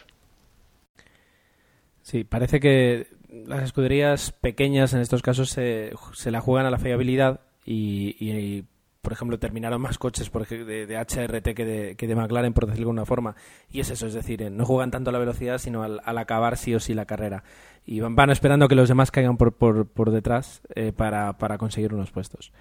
[2.04, 6.78] Sí, parece que las escuderías pequeñas en estos casos se, se la juegan a la
[6.80, 8.64] fiabilidad y
[9.02, 12.66] por ejemplo, terminaron más coches por ej- de, HRT que de, que de McLaren, por
[12.66, 13.36] decirlo de alguna forma.
[13.72, 16.18] Y es eso, es decir, eh, no juegan tanto a la velocidad, sino al, al
[16.18, 17.46] acabar sí o sí la carrera.
[17.86, 21.58] Y van, van esperando que los demás caigan por, por, por detrás eh, para, para
[21.58, 22.52] conseguir unos puestos.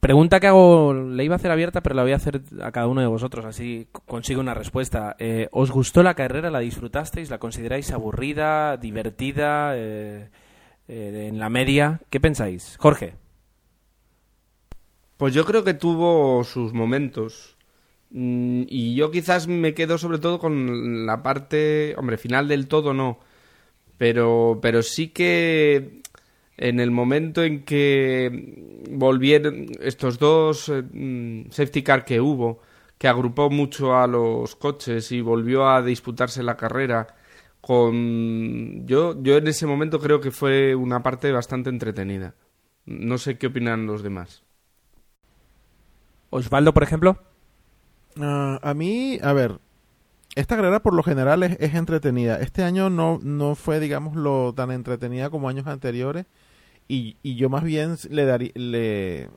[0.00, 2.86] Pregunta que hago, le iba a hacer abierta, pero la voy a hacer a cada
[2.86, 5.16] uno de vosotros, así consigo una respuesta.
[5.18, 6.50] Eh, ¿Os gustó la carrera?
[6.50, 7.30] ¿La disfrutasteis?
[7.30, 10.28] ¿La consideráis aburrida, divertida, eh,
[10.86, 12.02] eh, en la media?
[12.10, 12.76] ¿Qué pensáis?
[12.78, 13.14] Jorge.
[15.16, 17.56] Pues yo creo que tuvo sus momentos.
[18.10, 22.92] Mm, Y yo quizás me quedo sobre todo con la parte, hombre, final del todo
[22.92, 23.18] no.
[23.98, 26.01] Pero, pero sí que
[26.56, 32.60] en el momento en que volvieron estos dos eh, mm, safety car que hubo,
[32.98, 37.14] que agrupó mucho a los coches y volvió a disputarse la carrera,
[37.60, 42.34] con yo, yo en ese momento creo que fue una parte bastante entretenida.
[42.86, 44.42] No sé qué opinan los demás.
[46.30, 47.18] Osvaldo, por ejemplo.
[48.20, 49.60] Ah, a mí, a ver,
[50.34, 52.40] esta carrera por lo general es, es entretenida.
[52.40, 56.26] Este año no, no fue, digamos, lo tan entretenida como años anteriores.
[56.88, 59.28] Y, y yo más bien le daría, le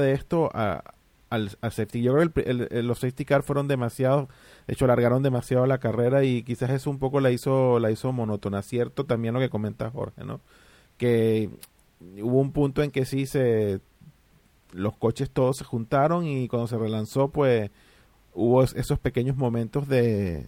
[0.00, 0.82] de esto a,
[1.30, 2.02] al, al safety.
[2.02, 4.28] Yo creo que el- el- los safety car fueron demasiado,
[4.66, 8.12] de hecho alargaron demasiado la carrera y quizás eso un poco la hizo, la hizo
[8.12, 8.62] monótona.
[8.62, 10.40] Cierto también lo que comenta Jorge, ¿no?
[10.98, 11.50] Que
[12.22, 13.80] hubo un punto en que sí se
[14.72, 17.70] los coches todos se juntaron y cuando se relanzó pues
[18.34, 20.44] hubo es- esos pequeños momentos de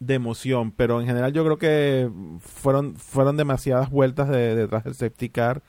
[0.00, 4.94] de emoción pero en general yo creo que fueron fueron demasiadas vueltas de, detrás del
[4.94, 5.62] safety car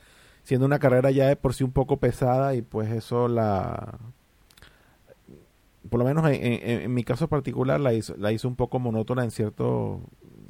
[0.43, 3.97] siendo una carrera ya de por sí un poco pesada y pues eso la
[5.89, 8.79] por lo menos en, en- en mi caso particular la hizo la hizo un poco
[8.79, 10.01] monótona en cierto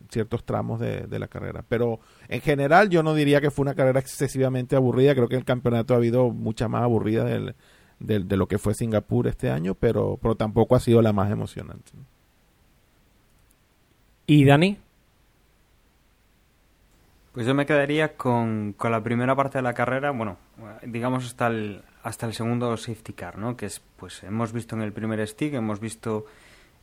[0.09, 1.65] ciertos tramos de, de la carrera.
[1.67, 1.99] Pero
[2.29, 5.93] en general yo no diría que fue una carrera excesivamente aburrida creo que el campeonato
[5.93, 7.55] ha habido mucha más aburrida del,
[7.99, 11.29] del- de lo que fue Singapur este año pero pero tampoco ha sido la más
[11.31, 11.91] emocionante
[14.29, 14.77] ¿Y Dani?
[17.31, 20.37] Pues yo me quedaría con, con la primera parte de la carrera, bueno,
[20.83, 23.55] digamos hasta el, hasta el segundo safety car, ¿no?
[23.55, 26.25] Que es, pues hemos visto en el primer stick, hemos visto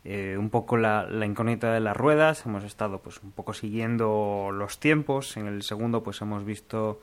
[0.04, 4.50] eh, un poco la, la incógnita de las ruedas, hemos estado pues un poco siguiendo
[4.52, 7.00] los tiempos, en el segundo pues hemos visto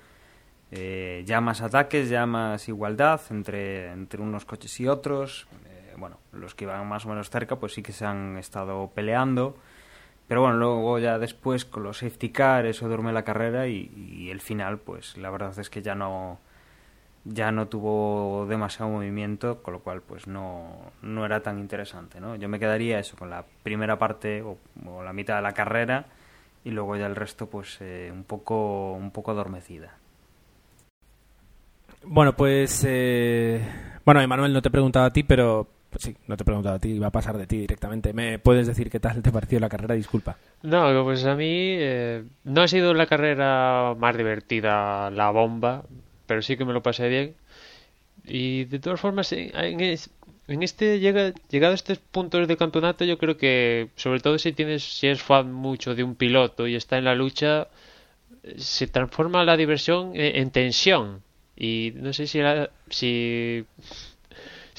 [0.72, 6.18] eh, ya más ataques, ya más igualdad entre, entre unos coches y otros, Eh, bueno,
[6.32, 9.58] los que iban más o menos cerca pues sí que se han estado peleando,
[10.32, 14.40] pero bueno, luego ya después con los safety car eso duerme la carrera y, el
[14.40, 16.40] final pues la verdad es que ya no
[17.26, 22.38] ya no tuvo demasiado movimiento, con lo cual pues no, no era tan interesante, ¿no?
[22.38, 24.58] Yo me quedaría eso con la primera parte o,
[24.88, 26.06] o la mitad de la carrera
[26.64, 29.98] y luego ya el resto pues eh, un poco un poco adormecida.
[32.04, 32.86] Bueno, pues.
[32.88, 33.62] eh,
[34.06, 35.68] Bueno, Emanuel, no te he preguntado a ti, pero.
[35.92, 38.14] Pues sí, no te he preguntado a ti, va a pasar de ti directamente.
[38.14, 39.94] ¿Me puedes decir qué tal te pareció la carrera?
[39.94, 40.38] Disculpa.
[40.64, 45.84] No, pues a mí eh, no ha sido la carrera más divertida, la bomba,
[46.26, 47.36] pero sí que me lo pasé bien.
[48.26, 50.10] Y de todas formas, en, en es-
[50.48, 54.52] en este llega, llegado a estos puntos de campeonato, yo creo que, sobre todo si
[54.54, 57.68] tienes, si es fan mucho de un piloto y está en la lucha,
[58.44, 61.22] eh, se transforma la diversión en, en tensión.
[61.56, 63.66] Y no sé si, la- si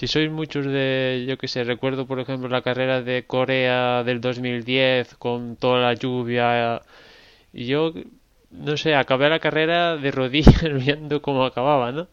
[0.02, 4.20] si sois muchos de, yo que sé, recuerdo por ejemplo la carrera de Corea del
[4.20, 6.82] 2010 con toda la lluvia
[7.52, 7.92] y yo,
[8.50, 12.08] no sé, acabé la carrera de rodillas viendo cómo acababa, ¿no?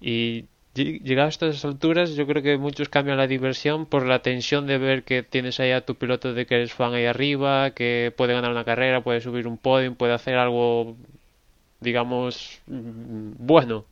[0.00, 4.20] Y ll- llegado a estas alturas yo creo que muchos cambian la diversión por la
[4.22, 7.72] tensión de ver que tienes ahí a tu piloto de que eres fan ahí arriba,
[7.72, 10.96] que puede ganar una carrera, puede subir un podium, puede hacer algo,
[11.80, 13.86] digamos, mm, bueno.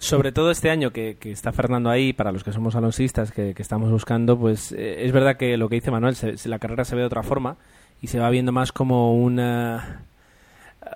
[0.00, 3.52] Sobre todo este año que, que está Fernando ahí, para los que somos alonsistas que,
[3.52, 6.84] que estamos buscando, pues eh, es verdad que lo que dice Manuel, se- la carrera
[6.84, 7.56] se ve de otra forma
[8.00, 10.02] y se va viendo más como una,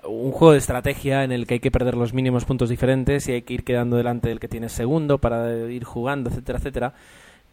[0.07, 3.33] un juego de estrategia en el que hay que perder los mínimos puntos diferentes y
[3.33, 6.93] hay que ir quedando delante del que tiene segundo para ir jugando, etcétera, etcétera,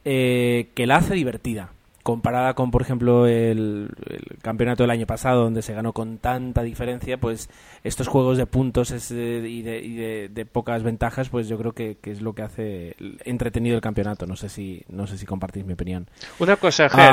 [0.04, 1.70] eh, que la hace divertida.
[2.02, 6.62] Comparada con, por ejemplo, el, el campeonato del año pasado, donde se ganó con tanta
[6.62, 7.50] diferencia, pues
[7.84, 11.58] estos juegos de puntos es, eh, y, de, y de- de pocas ventajas, pues yo
[11.58, 14.26] creo que, que es lo que hace entretenido el campeonato.
[14.26, 16.08] No sé si, no sé si compartís mi opinión.
[16.38, 17.12] Una cosa, Ger,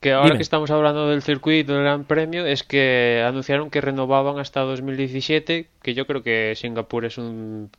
[0.00, 0.36] que ahora dime.
[0.38, 5.68] que estamos hablando del circuito del Gran Premio, es que anunciaron que renovaban hasta 2017,
[5.82, 7.70] que yo creo que Singapur es un...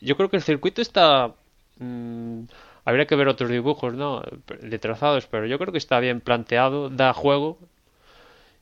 [0.00, 1.32] Yo creo que el circuito está...
[1.78, 2.40] mm,
[2.88, 4.22] habría que ver otros dibujos, ¿no?
[4.62, 7.58] De trazados, pero yo creo que está bien planteado, da juego.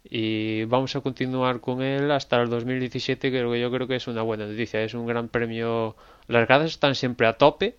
[0.02, 4.22] y vamos a continuar con él hasta el 2017 que yo creo que es una
[4.22, 5.96] buena noticia es un gran premio
[6.28, 7.76] las gradas están siempre a tope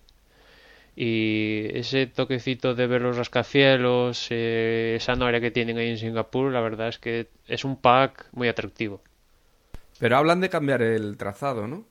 [0.94, 6.52] y ese toquecito de ver los rascacielos eh, esa noria que tienen ahí en Singapur
[6.52, 9.00] la verdad es que es un pack muy atractivo
[9.98, 11.86] Pero hablan de cambiar el trazado, ¿no?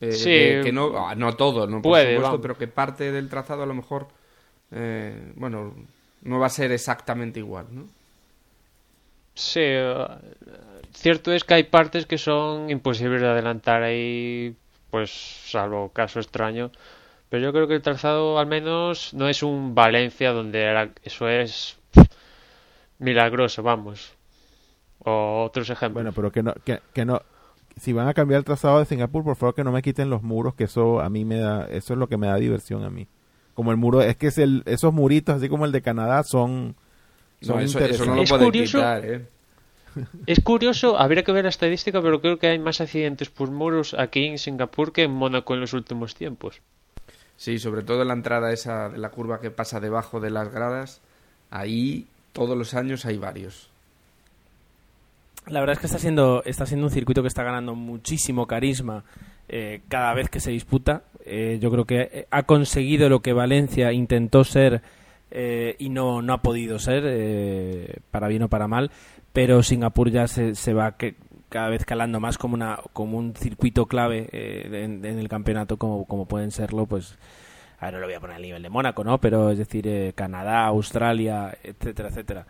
[0.00, 0.30] Eh, Sí.
[0.30, 3.62] de que no, ah, no todo, no por Puede, supuesto, pero que parte del trazado
[3.64, 4.08] a lo mejor,
[4.72, 5.74] eh, bueno,
[6.22, 7.84] no va a ser exactamente igual, ¿no?
[9.34, 10.06] Sí, eh,
[10.92, 14.56] cierto es que hay partes que son imposibles de adelantar ahí,
[14.90, 15.10] pues
[15.46, 16.70] salvo caso extraño.
[17.30, 21.28] Pero yo creo que el trazado al menos no es un Valencia donde era- eso
[21.28, 21.78] es
[22.98, 24.12] milagroso, vamos.
[25.00, 25.94] O otros ejemplos.
[25.94, 27.20] Bueno, pero que no, que, que no,
[27.80, 30.22] si van a cambiar el trazado de Singapur, por favor que no me quiten los
[30.22, 32.90] muros, que eso a mí me da, eso es lo que me da diversión a
[32.90, 33.06] mí.
[33.54, 36.76] Como el muro, es que es el, esos muritos, así como el de Canadá, son,
[37.40, 39.26] son No, eso, eso no lo Es pueden curioso- quitar, ¿eh?
[40.26, 43.94] Es curioso, habría que ver la estadística, pero creo que hay más accidentes por muros
[43.98, 46.60] aquí en Singapur que en Mónaco en los últimos tiempos.
[47.36, 50.52] Sí, sobre todo en la entrada esa de la curva que pasa debajo de las
[50.52, 51.00] gradas,
[51.50, 53.70] ahí todos los años hay varios.
[55.50, 59.04] La verdad es que está siendo, está siendo un circuito que está ganando muchísimo carisma
[59.48, 61.04] eh, cada vez que se disputa.
[61.24, 64.82] Eh, yo creo que eh, ha conseguido lo que Valencia intentó ser
[65.30, 68.90] eh, y no, no ha podido ser, eh, para bien o para mal.
[69.32, 71.14] Pero Singapur ya se, se va que,
[71.48, 76.04] cada vez calando más como, una, como un circuito clave en, en el campeonato, como,
[76.06, 77.16] como pueden serlo, pues.
[77.80, 79.18] A ver, no lo voy a poner al nivel de Mónaco, ¿no?
[79.18, 82.46] Pero es decir, Canadá, Australia, etcétera, etcétera.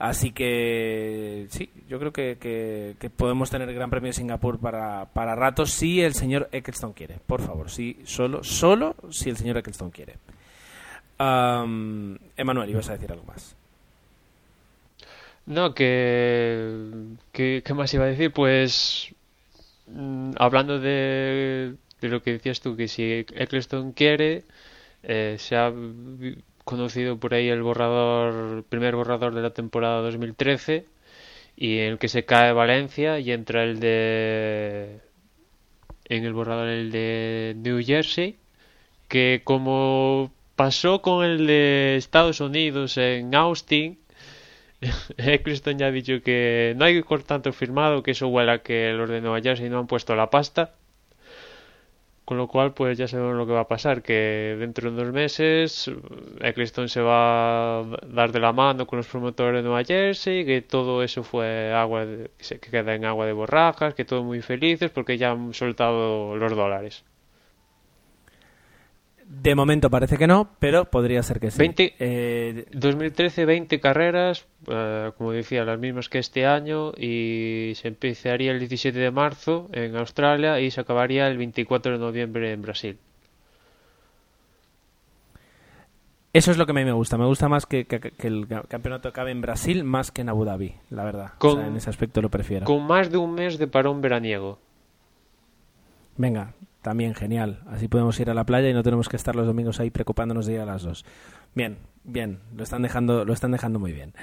[0.00, 5.04] Así que sí, yo creo que, que- podemos tener el Gran Premio de Singapur para,
[5.12, 7.18] para rato si el señor Eccleston quiere.
[7.26, 10.14] Por favor, sí, solo, solo si el señor Eccleston quiere.
[11.18, 13.54] Am, Emanuel, ibas a decir algo más.
[15.46, 18.32] No, que- ¿qué más iba a decir?
[18.32, 19.14] Pues
[19.86, 23.02] mm, hablando de, de lo que decías tú, que si
[23.34, 24.44] Eccleston quiere,
[25.02, 25.70] eh, se ha
[26.64, 30.86] conocido por ahí el borrador, primer borrador de la temporada 2013,
[31.56, 35.00] y en el que se cae Valencia y entra el de
[36.06, 38.36] en el borrador el de New Jersey,
[39.08, 43.98] que como pasó con el de Estados Unidos en Austin,
[45.16, 48.92] Eccleston ya ha dicho que no hay por tanto firmado, que eso huele a que
[48.92, 50.74] los de Nueva Jersey no han puesto la pasta.
[52.30, 55.12] Con lo cual, pues ya sabemos lo que va a pasar, que dentro de unos
[55.12, 55.90] meses
[56.40, 60.62] Eccleston se va a dar de la mano con los promotores de Nueva Jersey, que
[60.62, 64.90] todo eso fue agua de- que queda en agua de borrajas, que todos muy felices
[64.92, 67.04] porque ya han soltado los dólares.
[69.32, 71.58] De momento parece que no, pero podría ser que sí.
[71.58, 77.86] 20 Eh, 2013, 20 carreras, eh, como decía, las mismas que este año, y se
[77.86, 82.62] empezaría el 17 de marzo en Australia y se acabaría el 24 de noviembre en
[82.62, 82.98] Brasil.
[86.32, 87.18] eso es lo que a mí me gusta.
[87.18, 90.28] Me gusta más que, que- que el ca- campeonato acabe en Brasil más que en
[90.28, 91.32] Abu Dhabi, la verdad.
[91.36, 92.66] O Con- sea, en ese aspecto lo prefiero.
[92.66, 94.58] Con más de un mes de parón veraniego.
[96.16, 96.52] Venga,
[96.82, 97.60] también genial.
[97.68, 100.46] Así podemos ir a la playa y no tenemos que estar los domingos ahí preocupándonos
[100.46, 101.04] de ir a las dos.
[101.54, 104.14] Bien, bien, lo están dejando, lo están dejando muy bien.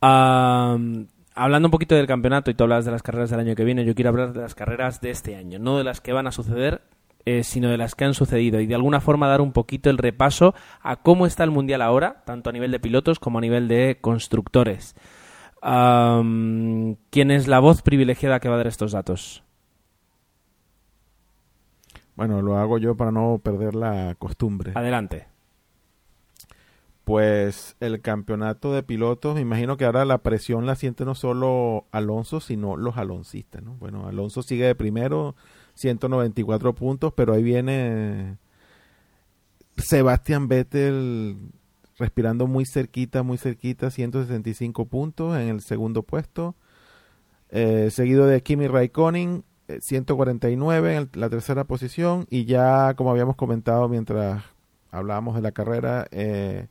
[0.00, 3.84] Hablando un poquito del campeonato y tú hablas de las carreras del año que viene,
[3.84, 6.32] yo quiero hablar de las carreras de este año, no de las que van a
[6.32, 6.82] suceder,
[7.24, 9.98] eh, sino de las que han sucedido y de alguna forma dar un poquito el
[9.98, 13.68] repaso a cómo está el mundial ahora, tanto a nivel de pilotos como a nivel
[13.68, 14.96] de constructores.
[15.60, 19.42] ¿Quién es la voz privilegiada que va a dar estos datos?
[22.18, 24.72] Bueno, lo hago yo para no perder la costumbre.
[24.74, 25.28] Adelante.
[27.04, 31.86] Pues el campeonato de pilotos, me imagino que ahora la presión la siente no solo
[31.92, 33.74] Alonso, sino los aloncistas, ¿no?
[33.74, 35.36] Bueno, Alonso sigue de primero,
[35.74, 38.36] 194 puntos, pero ahí viene
[39.76, 41.36] Sebastián Vettel
[42.00, 46.56] respirando muy cerquita, muy cerquita, 165 puntos en el segundo puesto.
[47.50, 49.44] Eh, seguido de Kimi Raikkonen,
[49.80, 52.26] 149 en el- la tercera posición.
[52.30, 54.42] Y ya, como habíamos comentado mientras
[54.90, 56.68] hablábamos de la carrera, eh,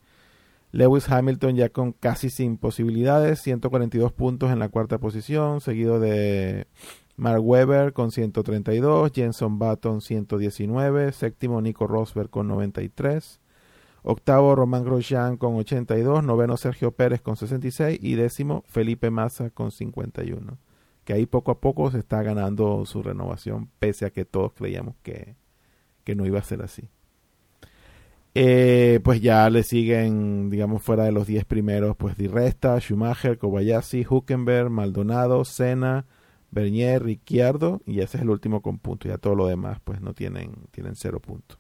[0.71, 6.67] Lewis Hamilton ya con casi sin posibilidades, 142 puntos en la cuarta posición, seguido de
[7.15, 13.39] Mark Webber con 132, Jenson Button 119, séptimo Nico Rosberg con 93,
[14.03, 19.71] octavo Román Grosjean con 82, noveno Sergio Pérez con 66 y décimo Felipe Massa con
[19.71, 20.57] 51.
[21.07, 24.95] Que ahí poco a poco se está ganando su renovación, pese a que todos creíamos
[25.03, 25.37] que,
[26.03, 26.89] que no iba a ser así.
[28.35, 33.37] Eh, pues ya le siguen, digamos, fuera de los 10 primeros, pues Di Resta, Schumacher,
[33.37, 36.03] Kobayashi, Huckenberg, Maldonado, Senna,
[36.51, 39.09] Bernier, Ricciardo, y ese es el último con puntos.
[39.09, 41.57] Ya todo lo demás, pues no tienen, tienen cero puntos.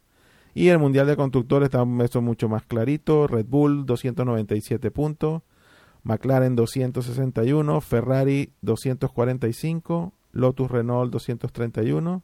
[0.55, 3.27] Y el Mundial de Constructores está eso mucho más clarito.
[3.27, 5.43] Red Bull 297 puntos,
[6.07, 12.23] McLaren 261, Ferrari 245, Lotus Renault 231,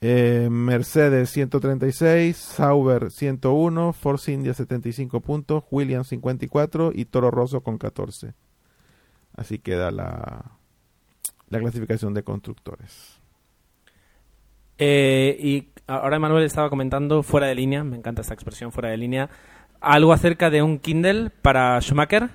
[0.00, 7.76] eh, Mercedes 136, Sauber 101, Force India 75 puntos, Williams 54 y Toro Rosso con
[7.76, 8.32] 14.
[9.36, 10.52] Así queda la,
[11.50, 13.20] la clasificación de constructores.
[14.78, 18.96] Eh, y ahora Manuel estaba comentando fuera de línea, me encanta esta expresión fuera de
[18.96, 19.28] línea,
[19.82, 22.30] algo acerca de un Kindle para Schumacher.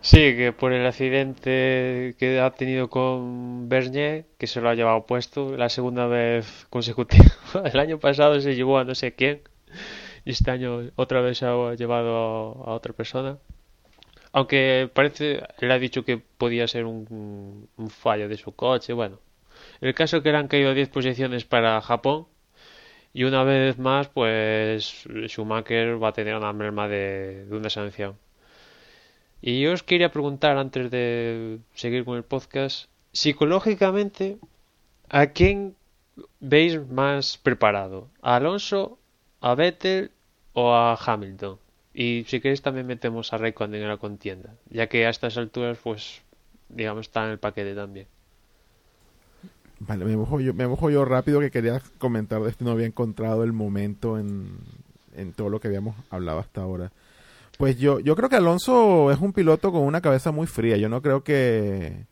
[0.00, 5.06] Sí, que por el accidente que ha tenido con Bernier, que se lo ha llevado
[5.06, 7.24] puesto la segunda vez consecutiva.
[7.72, 9.42] El año pasado se llevó a no sé quién
[10.24, 13.38] y este año otra vez se ha llevado a, otra persona.
[14.32, 18.92] Aunque parece, él ha dicho que podía ser un, un fallo de su coche.
[18.94, 19.20] Bueno,
[19.80, 22.26] el caso que le han caído 10 posiciones para Japón
[23.14, 28.16] y una vez más, pues Schumacher va a tener una merma de, de una sanción.
[29.40, 34.38] Y yo os quería preguntar antes de seguir con el podcast, psicológicamente,
[35.08, 35.74] ¿a quién
[36.40, 38.08] veis más preparado?
[38.22, 38.98] ¿A Alonso,
[39.40, 40.10] a Vettel
[40.52, 41.58] o a Hamilton?
[41.94, 45.78] Y si queréis también metemos a Raikkonen en la contienda, ya que a estas alturas,
[45.82, 46.22] pues,
[46.68, 48.06] digamos, está en el paquete también.
[49.86, 52.86] Vale, me mojo yo, me mojo yo rápido que quería comentar de esto, no había
[52.86, 54.50] encontrado el momento en,
[55.16, 56.92] en todo lo que habíamos hablado hasta ahora.
[57.58, 60.76] Pues yo, yo creo que Alonso es un piloto con una cabeza muy fría.
[60.76, 62.06] Yo no creo que,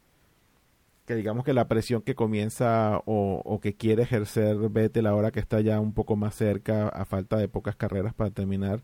[1.07, 5.41] que digamos que la presión que comienza o, o que quiere ejercer Vettel ahora que
[5.41, 8.83] está ya un poco más cerca, a falta de pocas carreras para terminar,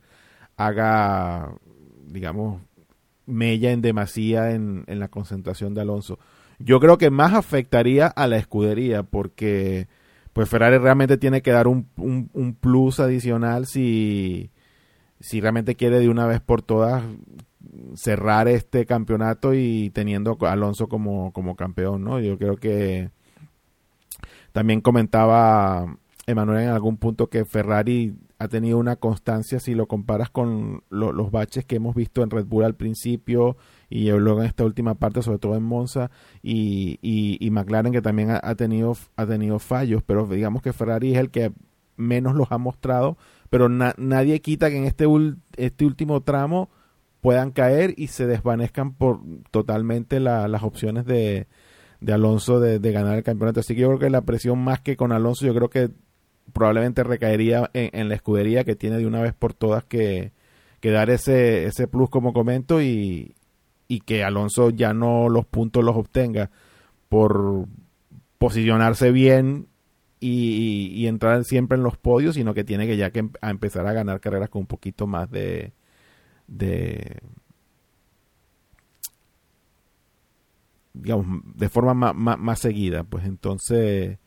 [0.57, 1.53] haga,
[2.07, 2.63] digamos,
[3.27, 6.21] mella en demasía en, en la concentración de Alonso.
[6.59, 9.89] Yo creo que más afectaría a la escudería porque
[10.33, 14.51] pues Ferrari realmente tiene que dar un, un, un plus adicional si
[15.21, 17.03] si realmente quiere de una vez por todas
[17.95, 22.21] cerrar este campeonato y teniendo a Alonso como, como campeón, ¿no?
[22.21, 23.11] Yo creo que
[24.53, 25.97] también comentaba
[26.27, 31.13] Emanuel en algún punto que Ferrari ha tenido una constancia si lo comparas con lo,
[31.13, 33.57] los baches que hemos visto en Red Bull al principio
[33.89, 36.11] y luego en esta última parte, sobre todo en Monza
[36.43, 41.13] y, y, y McLaren que también ha, tenido ha tenido fallos, pero digamos que Ferrari
[41.13, 41.53] es el que
[41.97, 43.17] menos los ha mostrado
[43.51, 45.07] pero na nadie quita que en este,
[45.57, 46.69] este último tramo
[47.21, 49.21] puedan caer y se desvanezcan por
[49.51, 51.47] totalmente la, las opciones de,
[52.01, 53.61] de Alonso de, de, ganar el campeonato.
[53.61, 55.91] Así que yo creo que la presión más que con Alonso, yo creo que
[56.53, 60.33] probablemente recaería en, en la escudería que tiene de una vez por todas que,
[60.81, 63.36] que dar ese, ese plus como comento y,
[63.89, 66.51] y que Alonso ya no los puntos los obtenga
[67.09, 67.67] por
[68.39, 69.69] posicionarse bien
[70.21, 73.87] y, entrar siempre en los podios, sino que tiene que ya que em, a empezar
[73.87, 75.73] a ganar carreras con un poquito más de,
[80.95, 83.05] digamos, de forma más, más, más seguida.
[83.05, 84.19] Pues entonces,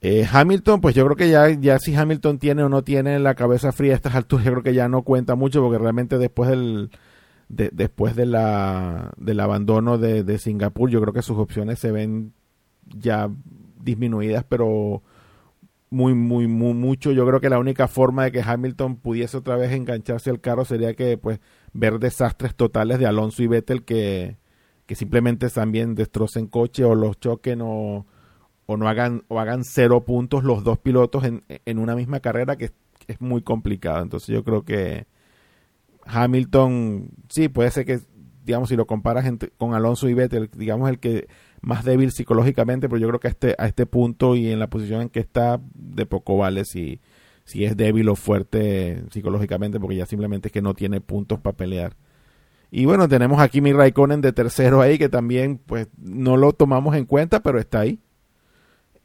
[0.00, 3.34] eh, Hamilton, pues yo creo que ya, ya si Hamilton tiene o no tiene la
[3.34, 6.50] cabeza fría a estas alturas, yo creo que ya no cuenta mucho, porque realmente después
[6.50, 6.90] del,
[7.52, 11.92] de, después de la, del abandono de, de Singapur, yo creo que sus opciones se
[11.92, 12.32] ven
[12.86, 13.30] ya
[13.78, 15.02] disminuidas, pero
[15.90, 17.12] muy, muy, muy mucho.
[17.12, 20.64] Yo creo que la única forma de que Hamilton pudiese otra vez engancharse al carro
[20.64, 21.40] sería que, pues,
[21.74, 24.38] ver desastres totales de Alonso y Vettel que,
[24.86, 28.06] que simplemente también destrocen coche o los choquen o,
[28.64, 32.56] o no hagan, o hagan cero puntos los dos pilotos en, en una misma carrera
[32.56, 32.72] que
[33.08, 34.02] es, muy complicado.
[34.02, 35.06] Entonces yo creo que
[36.04, 38.00] Hamilton, sí, puede ser que,
[38.44, 41.28] digamos, si lo comparas con Alonso y Vettel, digamos, el que
[41.60, 44.68] más débil psicológicamente, pero yo creo que a este, a este punto y en la
[44.68, 47.00] posición en que está, de poco vale si,
[47.44, 51.56] si es débil o fuerte psicológicamente, porque ya simplemente es que no tiene puntos para
[51.56, 51.96] pelear.
[52.70, 56.96] Y bueno, tenemos aquí mi Raikkonen de tercero ahí, que también pues no lo tomamos
[56.96, 58.00] en cuenta, pero está ahí.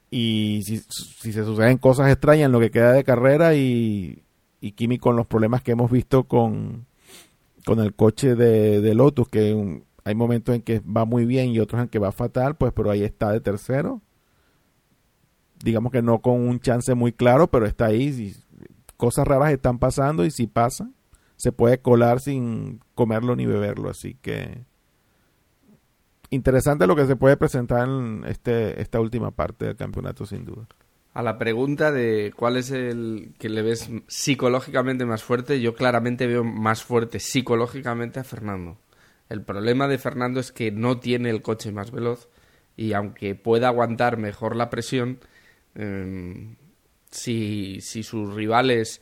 [0.09, 4.23] Y si, si se suceden cosas extrañas en lo que queda de carrera y,
[4.59, 6.85] y Kimi con los problemas que hemos visto con,
[7.65, 11.81] con el coche de, Lotus, que hay momentos en que va muy bien y otros
[11.81, 14.01] en que va fatal, pues pero ahí está de tercero.
[15.63, 18.35] Digamos que no con un chance muy claro, pero está ahí.
[18.95, 20.89] Cosas raras están pasando y si pasa,
[21.35, 23.89] se puede colar sin comerlo ni beberlo.
[23.89, 24.65] Así que
[26.29, 30.67] interesante lo que se puede presentar en este, esta última parte del campeonato, sin duda.
[31.17, 36.27] A la pregunta de cuál es el que le ves psicológicamente más fuerte, yo claramente
[36.27, 38.77] veo más fuerte psicológicamente a Fernando.
[39.27, 42.29] El problema de Fernando es que no tiene el coche más veloz
[42.75, 45.17] y aunque pueda aguantar mejor la presión,
[45.73, 46.55] eh,
[47.09, 49.01] si, si, sus rivales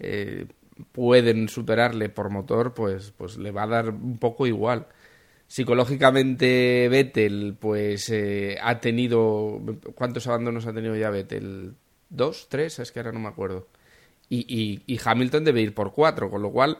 [0.00, 0.44] eh,
[0.92, 4.86] pueden superarle por motor, pues, pues le va a dar un poco igual.
[5.54, 9.62] Psicológicamente Vettel, pues eh, ha tenido...
[9.94, 11.76] ¿Cuántos abandonos ha tenido ya Vettel?
[12.10, 12.48] ¿Dos?
[12.48, 12.80] ¿Tres?
[12.80, 13.68] Es que ahora no me acuerdo.
[14.28, 16.78] Y, y, y Hamilton debe ir por cuatro, con lo cual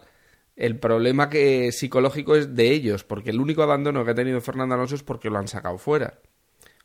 [0.56, 4.74] el problema que psicológico es de ellos, porque el único abandono que ha tenido Fernando
[4.74, 6.18] Alonso es porque lo han sacado fuera.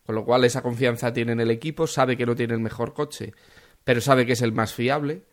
[0.06, 2.94] Con lo cual esa confianza tiene en el equipo, sabe que no tiene el mejor
[2.94, 3.34] coche,
[3.84, 5.24] pero sabe que es el más fiable.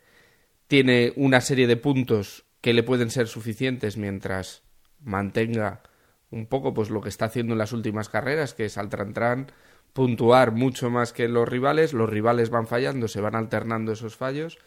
[0.68, 4.62] Tiene una serie de puntos que le pueden ser suficientes mientras
[5.02, 5.82] mantenga
[6.30, 9.50] un poco pues lo que está haciendo en las últimas carreras, que es al tran
[9.92, 14.58] puntuar mucho más que los rivales, los rivales van fallando, se van alternando esos fallos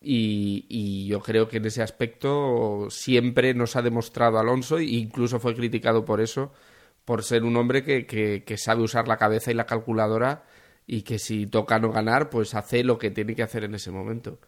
[0.00, 5.54] y, yo creo que en ese aspecto siempre nos ha demostrado Alonso e incluso fue
[5.54, 6.52] criticado por eso,
[7.04, 10.44] por ser un hombre que sabe usar la cabeza y la calculadora
[10.86, 13.90] y que si toca no ganar, pues hace lo que tiene que hacer en ese
[13.90, 14.38] momento.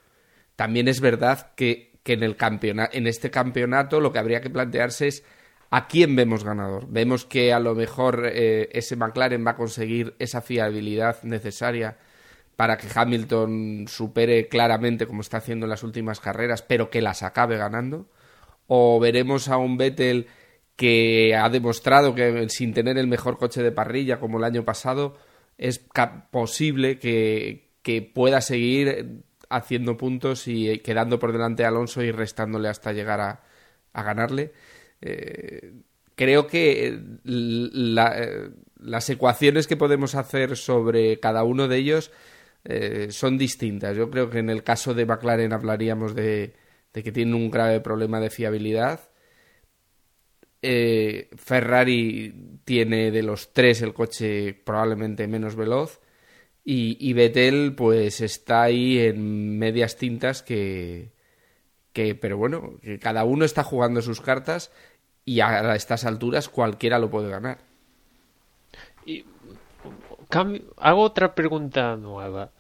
[0.56, 4.50] También es verdad que, que en, el campeonato, en este campeonato lo que habría que
[4.50, 5.24] plantearse es
[5.70, 6.86] ¿A quién vemos ganador?
[6.88, 11.98] Vemos que a lo mejor eh, ese McLaren va a conseguir esa fiabilidad necesaria
[12.56, 17.22] para que Hamilton supere claramente como está haciendo en las últimas carreras, pero que las
[17.22, 18.08] acabe ganando.
[18.66, 20.26] O veremos a un Vettel
[20.74, 25.16] que ha demostrado que sin tener el mejor coche de parrilla como el año pasado,
[25.58, 25.84] es
[26.30, 32.68] posible que, que pueda seguir haciendo puntos y quedando por delante a Alonso y restándole
[32.68, 33.42] hasta llegar a,
[33.92, 34.52] a ganarle.
[35.00, 35.72] Eh,
[36.14, 42.10] creo que la, eh, las ecuaciones que podemos hacer sobre cada uno de ellos
[42.64, 43.96] eh, son distintas.
[43.96, 46.54] Yo creo que en el caso de McLaren hablaríamos de,
[46.92, 49.00] de que tiene un grave problema de fiabilidad.
[50.60, 56.00] Eh, Ferrari tiene de los tres el coche probablemente menos veloz
[56.64, 61.12] y, y Vettel pues está ahí en medias tintas que,
[61.98, 64.70] que pero bueno que cada uno está jugando sus cartas
[65.24, 67.58] y a estas alturas cualquiera lo puede ganar.
[69.04, 69.24] Y,
[70.76, 72.50] hago otra pregunta nueva.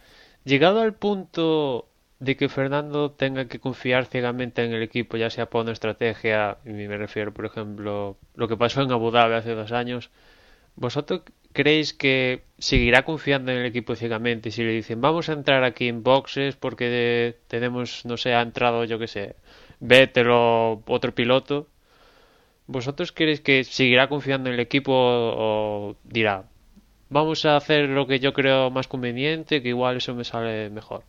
[0.44, 1.86] Llegado al punto
[2.18, 6.58] de que Fernando tenga que confiar ciegamente en el equipo, ya sea por una estrategia,
[6.64, 10.10] y me refiero, por ejemplo, lo que pasó en Abu Dhabi hace dos años,
[10.78, 11.22] ¿vosotros
[11.52, 14.50] creéis que seguirá confiando en el equipo ciegamente?
[14.50, 18.84] Si le dicen, vamos a entrar aquí en boxes porque tenemos, no sé, ha entrado,
[18.84, 19.36] yo que sé,
[19.80, 21.68] Vettel o otro piloto,
[22.68, 26.44] ¿Vosotros creéis que seguirá confiando en el equipo o dirá,
[27.08, 31.02] vamos a hacer lo que yo creo más conveniente, que igual eso me sale mejor?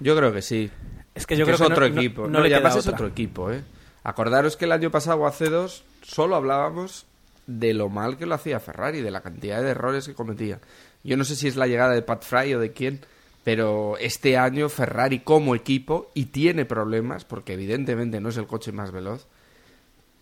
[0.00, 0.70] Yo creo que sí.
[1.14, 2.22] Es que yo que creo es que otro no, equipo.
[2.22, 3.62] No, No, no le es otro equipo, ¿eh?
[4.02, 7.06] Acordaros que el año pasado hace dos solo hablábamos
[7.46, 10.60] de lo mal que lo hacía Ferrari, de la cantidad de errores que cometía.
[11.02, 13.00] Yo no sé si es la llegada de Pat Fry o de quién,
[13.42, 18.72] pero este año Ferrari como equipo, y tiene problemas, porque evidentemente no es el coche
[18.72, 19.26] más veloz,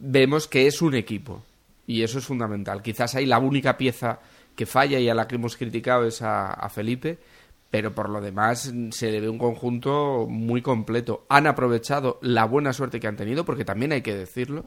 [0.00, 1.44] vemos que es un equipo.
[1.86, 2.82] Y eso es fundamental.
[2.82, 4.20] Quizás ahí la única pieza
[4.56, 7.18] que falla y a la que hemos criticado es a, a Felipe,
[7.70, 11.24] pero por lo demás se le ve un conjunto muy completo.
[11.28, 14.66] Han aprovechado la buena suerte que han tenido, porque también hay que decirlo.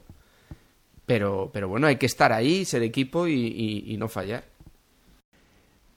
[1.06, 4.44] Pero, pero bueno, hay que estar ahí, ser equipo y, no fallar.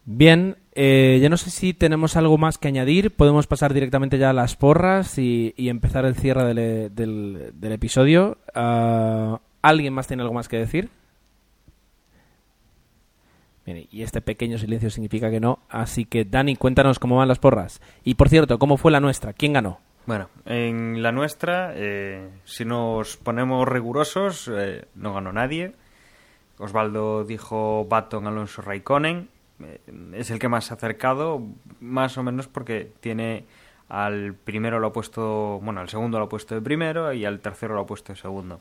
[0.05, 3.11] Bien, eh, yo no sé si tenemos algo más que añadir.
[3.11, 8.39] Podemos pasar directamente ya a las porras y, empezar el cierre del, episodio.
[8.55, 10.91] Ah, ¿Alguien más tiene algo más que decir?
[13.91, 15.61] Y este pequeño silencio significa que no.
[15.69, 17.81] Así que, Dani, cuéntanos cómo van las porras.
[18.05, 19.33] Y por cierto, ¿cómo fue la nuestra?
[19.33, 19.81] ¿Quién ganó?
[20.09, 25.75] Bueno, en la nuestra, eh, si nos ponemos rigurosos, eh, no ganó nadie.
[26.57, 29.29] Osvaldo dijo Baton Alonso Raikkonen.
[29.63, 29.81] Eh,
[30.15, 31.43] es el que más se ha acercado,
[31.81, 33.45] más o menos porque tiene
[33.91, 37.41] al primero lo ha puesto, bueno, al segundo lo ha puesto de primero y al
[37.41, 38.61] tercero lo ha puesto de segundo.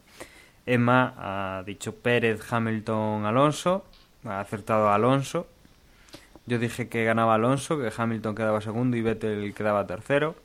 [0.65, 3.85] Emma ha dicho Pérez, Hamilton, Alonso.
[4.25, 5.47] Ha acertado Alonso.
[6.45, 10.35] Yo dije que ganaba Alonso, que Hamilton quedaba segundo y Vettel quedaba tercero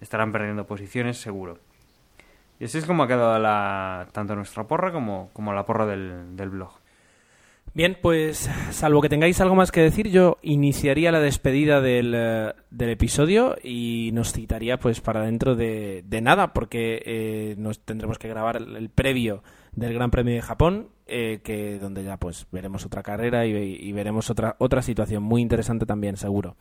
[0.00, 1.58] estarán perdiendo posiciones seguro.
[2.58, 6.50] Y así es como ha quedado la, tanto nuestra porra como, como la porra del
[6.50, 6.77] blog.
[7.74, 12.60] Bien, pues salvo que tengáis algo más que decir, yo iniciaría la despedida del, uh,
[12.70, 18.18] del episodio y nos citaría pues para dentro de, de nada, porque eh, nos tendremos
[18.18, 19.42] que grabar el, el, previo
[19.72, 23.92] del Gran Premio de Japón, eh, que donde ya pues veremos otra carrera y, y
[23.92, 26.56] veremos otra otra situación muy interesante también, seguro.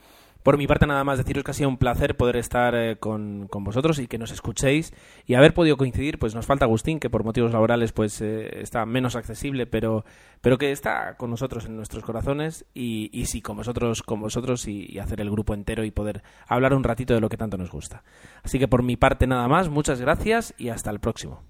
[0.48, 3.50] Por mi parte, nada más deciros que ha sido un placer poder estar eh, con,
[3.50, 4.94] con, vosotros y que nos escuchéis
[5.26, 6.20] y haber podido coincidir.
[6.20, 10.06] Pues nos falta Agustín, que por motivos laborales pues eh, está menos accesible, pero,
[10.40, 14.70] pero que está con nosotros en nuestros corazones y, y sí, con vosotros, con vosotros
[14.70, 17.58] y, y, hacer el grupo entero y poder hablar un ratito de lo que tanto
[17.58, 18.06] nos gusta.
[18.42, 19.68] Así que por mi parte, nada más.
[19.68, 21.44] Muchas gracias y hasta el próximo.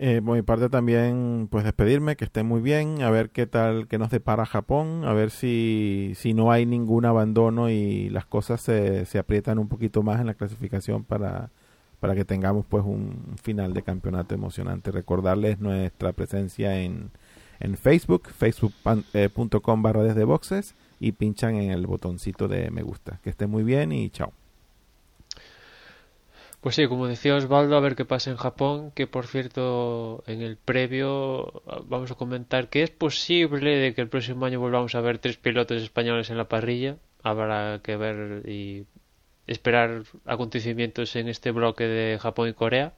[0.00, 3.88] Eh, por mi parte también, pues despedirme, que esté muy bien, a ver qué tal,
[3.88, 8.60] qué nos depara Japón, a ver si, si no hay ningún abandono y las cosas
[8.60, 11.50] se, se aprietan un poquito más en la clasificación para,
[12.00, 14.92] para que tengamos pues un final de campeonato emocionante.
[14.92, 17.10] Recordarles nuestra presencia en,
[17.60, 23.18] en Facebook, facebook.com eh, barra desde boxes y pinchan en el botoncito de me gusta.
[23.24, 24.37] Que esté muy bien y chao.
[26.60, 30.42] Pues sí, como decía Osvaldo, a ver qué pasa en Japón, que por cierto, en
[30.42, 35.00] el previo vamos a comentar que es posible de que el próximo año volvamos a
[35.00, 36.96] ver tres pilotos españoles en la parrilla.
[37.22, 38.86] Habrá que ver y
[39.46, 42.92] esperar acontecimientos en este bloque de Japón y Corea.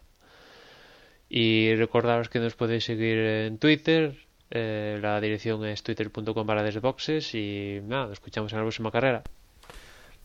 [1.28, 4.16] Y recordaros que nos podéis seguir en Twitter.
[4.50, 9.22] Eh, la dirección es twitter.com para desboxes y nada, nos escuchamos en la próxima carrera.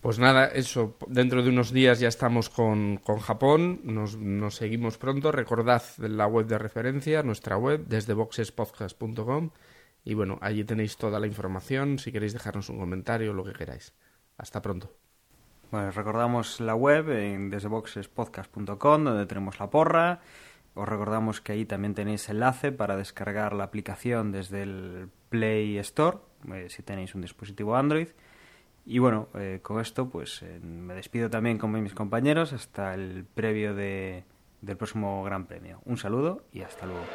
[0.06, 5.00] Pues nada, eso, dentro de unos días ya estamos con, con Japón, nos, nos, seguimos
[5.00, 9.50] pronto, recordad la web de referencia, nuestra web, desde boxespodcast.com
[10.04, 13.96] y bueno, allí tenéis toda la información, si queréis dejarnos un comentario lo que queráis.
[14.38, 14.94] Hasta pronto.
[15.72, 20.20] Bueno, recordamos la web en desdeboxespodcast.com donde tenemos la porra,
[20.76, 26.20] os recordamos que ahí también tenéis enlace para descargar la aplicación desde el Play Store,
[26.54, 28.10] eh, si tenéis un dispositivo Android,
[28.86, 33.26] y bueno, eh, con esto pues eh, me despido también con mis compañeros hasta el
[33.26, 34.24] previo de,
[34.62, 35.82] del próximo Gran Premio.
[35.86, 37.06] Un saludo y hasta luego.